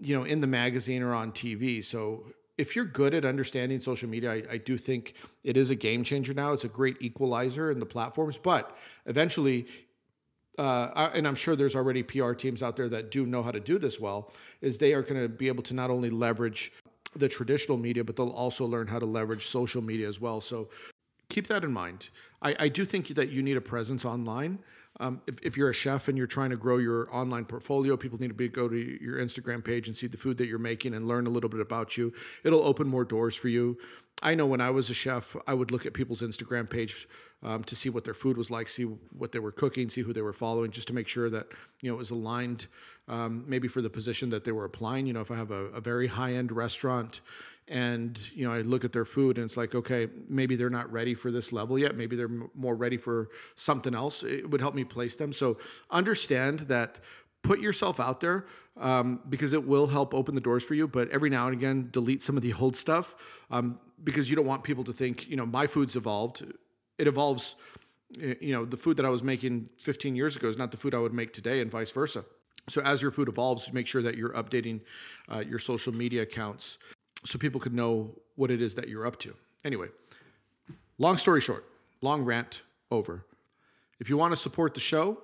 you 0.00 0.16
know 0.16 0.24
in 0.24 0.40
the 0.40 0.46
magazine 0.46 1.02
or 1.02 1.14
on 1.14 1.30
tv 1.32 1.84
so 1.84 2.24
if 2.56 2.76
you're 2.76 2.84
good 2.84 3.14
at 3.14 3.24
understanding 3.24 3.80
social 3.80 4.08
media, 4.08 4.32
I, 4.32 4.42
I, 4.52 4.56
do 4.58 4.78
think 4.78 5.14
it 5.42 5.56
is 5.56 5.70
a 5.70 5.74
game 5.74 6.04
changer 6.04 6.32
now. 6.34 6.52
It's 6.52 6.64
a 6.64 6.68
great 6.68 6.96
equalizer 7.00 7.70
in 7.70 7.80
the 7.80 7.86
platforms, 7.86 8.38
but 8.38 8.76
eventually, 9.06 9.66
uh, 10.58 11.10
and 11.14 11.26
I'm 11.26 11.34
sure 11.34 11.56
there's 11.56 11.74
already 11.74 12.02
PR 12.02 12.32
teams 12.32 12.62
out 12.62 12.76
there 12.76 12.88
that 12.88 13.10
do 13.10 13.26
know 13.26 13.42
how 13.42 13.50
to 13.50 13.60
do 13.60 13.78
this 13.78 13.98
well, 13.98 14.32
is 14.60 14.78
they 14.78 14.94
are 14.94 15.02
going 15.02 15.20
to 15.20 15.28
be 15.28 15.48
able 15.48 15.64
to 15.64 15.74
not 15.74 15.90
only 15.90 16.10
leverage 16.10 16.72
the 17.16 17.28
traditional 17.28 17.78
media, 17.78 18.04
but 18.04 18.16
they'll 18.16 18.30
also 18.30 18.64
learn 18.64 18.86
how 18.86 18.98
to 18.98 19.06
leverage 19.06 19.48
social 19.48 19.82
media 19.82 20.08
as 20.08 20.20
well. 20.20 20.40
So 20.40 20.68
keep 21.28 21.48
that 21.48 21.64
in 21.64 21.72
mind. 21.72 22.08
I, 22.42 22.56
I 22.60 22.68
do 22.68 22.84
think 22.84 23.08
that 23.08 23.30
you 23.30 23.42
need 23.42 23.56
a 23.56 23.60
presence 23.60 24.04
online. 24.04 24.60
Um, 25.00 25.20
if, 25.26 25.34
if, 25.42 25.56
you're 25.56 25.70
a 25.70 25.74
chef 25.74 26.06
and 26.06 26.16
you're 26.16 26.28
trying 26.28 26.50
to 26.50 26.56
grow 26.56 26.78
your 26.78 27.12
online 27.14 27.44
portfolio, 27.46 27.96
people 27.96 28.18
need 28.20 28.28
to 28.28 28.34
be, 28.34 28.48
go 28.48 28.68
to 28.68 28.76
your 28.76 29.18
Instagram 29.18 29.64
page 29.64 29.88
and 29.88 29.96
see 29.96 30.06
the 30.06 30.16
food 30.16 30.38
that 30.38 30.46
you're 30.46 30.58
making 30.58 30.94
and 30.94 31.08
learn 31.08 31.26
a 31.26 31.30
little 31.30 31.50
bit 31.50 31.60
about 31.60 31.96
you. 31.96 32.12
It'll 32.44 32.62
open 32.62 32.86
more 32.86 33.04
doors 33.04 33.34
for 33.34 33.48
you. 33.48 33.76
I 34.22 34.36
know 34.36 34.46
when 34.46 34.60
I 34.60 34.70
was 34.70 34.90
a 34.90 34.94
chef, 34.94 35.34
I 35.48 35.54
would 35.54 35.72
look 35.72 35.84
at 35.84 35.94
people's 35.94 36.22
Instagram 36.22 36.70
page 36.70 37.08
um, 37.42 37.62
to 37.64 37.76
see 37.76 37.90
what 37.90 38.04
their 38.04 38.14
food 38.14 38.36
was 38.36 38.50
like, 38.50 38.68
see 38.68 38.84
what 38.84 39.32
they 39.32 39.38
were 39.38 39.52
cooking, 39.52 39.90
see 39.90 40.00
who 40.00 40.12
they 40.12 40.22
were 40.22 40.32
following, 40.32 40.70
just 40.70 40.88
to 40.88 40.94
make 40.94 41.08
sure 41.08 41.28
that 41.28 41.46
you 41.82 41.90
know 41.90 41.94
it 41.94 41.98
was 41.98 42.10
aligned, 42.10 42.66
um, 43.08 43.44
maybe 43.46 43.68
for 43.68 43.82
the 43.82 43.90
position 43.90 44.30
that 44.30 44.44
they 44.44 44.52
were 44.52 44.64
applying. 44.64 45.06
You 45.06 45.12
know, 45.12 45.20
if 45.20 45.30
I 45.30 45.36
have 45.36 45.50
a, 45.50 45.66
a 45.66 45.80
very 45.80 46.06
high 46.06 46.34
end 46.34 46.52
restaurant 46.52 47.20
and 47.68 48.18
you 48.34 48.46
know 48.46 48.52
i 48.52 48.60
look 48.60 48.84
at 48.84 48.92
their 48.92 49.06
food 49.06 49.38
and 49.38 49.44
it's 49.46 49.56
like 49.56 49.74
okay 49.74 50.08
maybe 50.28 50.56
they're 50.56 50.68
not 50.68 50.90
ready 50.92 51.14
for 51.14 51.30
this 51.30 51.52
level 51.52 51.78
yet. 51.78 51.96
Maybe 51.96 52.16
they're 52.16 52.26
m- 52.26 52.50
more 52.54 52.74
ready 52.74 52.96
for 52.96 53.30
something 53.54 53.94
else. 53.94 54.22
It 54.22 54.48
would 54.50 54.60
help 54.60 54.74
me 54.74 54.84
place 54.84 55.16
them. 55.16 55.32
So 55.32 55.58
understand 55.90 56.60
that 56.60 56.98
put 57.42 57.60
yourself 57.60 58.00
out 58.00 58.20
there 58.20 58.46
um, 58.80 59.20
because 59.28 59.52
it 59.52 59.66
will 59.66 59.86
help 59.86 60.14
open 60.14 60.34
the 60.34 60.40
doors 60.40 60.62
for 60.62 60.74
you. 60.74 60.88
But 60.88 61.08
every 61.10 61.30
now 61.30 61.46
and 61.46 61.54
again 61.54 61.88
delete 61.92 62.22
some 62.22 62.36
of 62.36 62.42
the 62.42 62.52
old 62.54 62.76
stuff 62.76 63.14
um, 63.50 63.78
because 64.02 64.28
you 64.28 64.36
don't 64.36 64.46
want 64.46 64.64
people 64.64 64.84
to 64.84 64.92
think 64.92 65.28
you 65.28 65.36
know 65.36 65.46
my 65.46 65.66
food's 65.66 65.96
evolved. 65.96 66.44
It 66.98 67.06
evolves 67.06 67.56
you 68.40 68.52
know 68.52 68.64
the 68.64 68.76
food 68.76 68.96
that 68.96 69.04
i 69.04 69.08
was 69.08 69.24
making 69.24 69.68
15 69.80 70.14
years 70.14 70.36
ago 70.36 70.48
is 70.48 70.56
not 70.56 70.70
the 70.70 70.76
food 70.76 70.94
i 70.94 70.98
would 70.98 71.12
make 71.12 71.32
today 71.32 71.60
and 71.60 71.70
vice 71.70 71.90
versa. 71.90 72.24
So 72.68 72.80
as 72.82 73.02
your 73.02 73.10
food 73.10 73.28
evolves 73.28 73.72
make 73.72 73.86
sure 73.88 74.02
that 74.02 74.16
you're 74.16 74.34
updating 74.34 74.82
uh, 75.32 75.40
your 75.40 75.58
social 75.58 75.92
media 75.92 76.22
accounts 76.22 76.78
so 77.24 77.38
people 77.38 77.60
could 77.60 77.74
know 77.74 78.14
what 78.36 78.50
it 78.50 78.60
is 78.60 78.74
that 78.74 78.88
you're 78.88 79.06
up 79.06 79.18
to. 79.20 79.34
Anyway, 79.64 79.88
long 80.98 81.16
story 81.16 81.40
short, 81.40 81.64
long 82.00 82.22
rant 82.22 82.62
over. 82.90 83.24
If 84.00 84.08
you 84.08 84.16
want 84.16 84.32
to 84.32 84.36
support 84.36 84.74
the 84.74 84.80
show, 84.80 85.18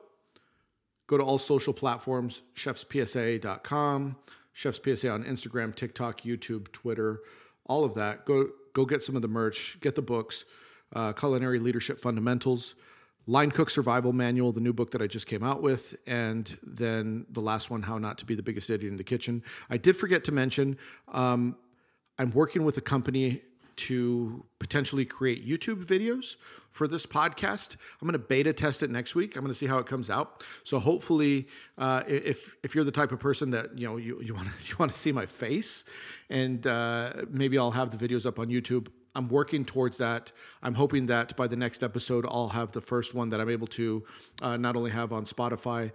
go 1.07 1.19
to 1.19 1.23
all 1.23 1.39
social 1.39 1.73
platforms, 1.73 2.43
chefspsa.com, 2.57 4.17
Chefs 4.53 4.81
PSA 4.83 5.11
on 5.11 5.25
Instagram, 5.25 5.75
TikTok, 5.75 6.23
YouTube, 6.23 6.71
Twitter, 6.73 7.21
all 7.67 7.85
of 7.85 7.95
that. 7.95 8.25
Go 8.25 8.49
go 8.73 8.85
get 8.85 9.03
some 9.03 9.17
of 9.17 9.23
the 9.23 9.29
merch, 9.29 9.79
get 9.81 9.95
the 9.95 10.03
books, 10.03 10.45
uh, 10.95 11.13
Culinary 11.13 11.59
Leadership 11.59 12.01
Fundamentals, 12.01 12.75
Line 13.27 13.51
Cook 13.51 13.71
Survival 13.71 14.13
Manual, 14.13 14.53
the 14.53 14.61
new 14.61 14.73
book 14.73 14.91
that 14.93 15.03
I 15.03 15.07
just 15.07 15.27
came 15.27 15.43
out 15.43 15.63
with, 15.63 15.95
and 16.07 16.59
then 16.63 17.27
the 17.31 17.41
last 17.41 17.71
one, 17.71 17.83
How 17.83 17.99
Not 17.99 18.19
to 18.19 18.25
Be 18.25 18.35
the 18.35 18.43
Biggest 18.43 18.71
Idiot 18.71 18.91
in 18.91 18.97
the 18.97 19.05
Kitchen. 19.05 19.43
I 19.69 19.77
did 19.77 19.97
forget 19.97 20.25
to 20.25 20.33
mention. 20.33 20.79
Um, 21.09 21.57
I'm 22.21 22.33
working 22.33 22.65
with 22.65 22.77
a 22.77 22.83
company 22.83 23.41
to 23.77 24.45
potentially 24.59 25.07
create 25.07 25.49
YouTube 25.49 25.83
videos 25.83 26.37
for 26.71 26.87
this 26.87 27.07
podcast. 27.07 27.77
I'm 27.99 28.07
going 28.07 28.13
to 28.13 28.19
beta 28.19 28.53
test 28.53 28.83
it 28.83 28.91
next 28.91 29.15
week. 29.15 29.37
I'm 29.37 29.43
going 29.43 29.55
to 29.55 29.59
see 29.59 29.67
how 29.67 29.79
it 29.79 29.87
comes 29.87 30.11
out. 30.11 30.45
So 30.63 30.79
hopefully, 30.79 31.49
uh, 31.79 32.03
if 32.07 32.55
if 32.63 32.75
you're 32.75 32.85
the 32.85 32.93
type 32.93 33.11
of 33.11 33.21
person 33.21 33.53
that 33.53 33.79
you 33.79 33.89
know 33.89 33.97
you 33.97 34.21
you 34.21 34.35
want 34.35 34.49
to 34.49 34.55
you 34.69 34.77
want 34.79 34.93
to 34.93 34.99
see 34.99 35.13
my 35.13 35.25
face, 35.25 35.85
and 36.29 36.67
uh, 36.67 37.25
maybe 37.31 37.57
I'll 37.57 37.71
have 37.71 37.91
the 37.91 38.09
videos 38.09 38.27
up 38.27 38.39
on 38.39 38.49
YouTube. 38.49 38.89
I'm 39.15 39.29
working 39.31 39.65
towards 39.65 39.97
that. 39.97 40.31
I'm 40.63 40.75
hoping 40.75 41.07
that 41.07 41.35
by 41.39 41.47
the 41.47 41.57
next 41.57 41.83
episode, 41.83 42.27
I'll 42.29 42.51
have 42.51 42.73
the 42.73 42.83
first 42.83 43.15
one 43.15 43.31
that 43.31 43.41
I'm 43.41 43.49
able 43.49 43.67
to 43.69 44.05
uh, 44.43 44.59
not 44.59 44.77
only 44.77 44.91
have 44.91 45.15
on 45.15 45.25
Spotify 45.25 45.91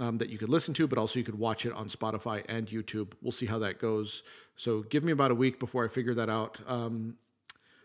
um, 0.00 0.18
that 0.18 0.28
you 0.28 0.38
could 0.38 0.48
listen 0.48 0.74
to, 0.74 0.86
but 0.86 0.98
also 0.98 1.18
you 1.18 1.24
could 1.24 1.38
watch 1.38 1.64
it 1.64 1.72
on 1.72 1.88
Spotify 1.88 2.44
and 2.48 2.66
YouTube. 2.68 3.12
We'll 3.22 3.32
see 3.32 3.46
how 3.46 3.60
that 3.60 3.78
goes. 3.78 4.22
So 4.58 4.82
give 4.82 5.04
me 5.04 5.12
about 5.12 5.30
a 5.30 5.36
week 5.36 5.60
before 5.60 5.84
I 5.84 5.88
figure 5.88 6.14
that 6.14 6.28
out. 6.28 6.58
Um, 6.66 7.14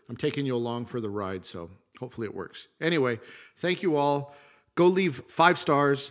I'm 0.08 0.16
taking 0.16 0.44
you 0.44 0.56
along 0.56 0.86
for 0.86 1.00
the 1.00 1.08
ride, 1.08 1.46
so 1.46 1.70
hopefully 2.00 2.26
it 2.26 2.34
works. 2.34 2.66
Anyway, 2.80 3.20
thank 3.58 3.82
you 3.82 3.96
all. 3.96 4.34
Go 4.74 4.88
leave 4.88 5.22
five 5.28 5.56
stars 5.56 6.10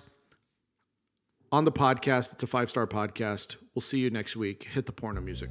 on 1.52 1.66
the 1.66 1.72
podcast. 1.72 2.32
It's 2.32 2.44
a 2.44 2.48
five 2.48 2.70
star 2.70 2.88
podcast. 2.88 3.58
We'll 3.76 3.82
see 3.82 4.00
you 4.00 4.10
next 4.10 4.38
week. 4.38 4.64
Hit 4.72 4.86
the 4.86 4.94
porno 4.94 5.20
music. 5.20 5.50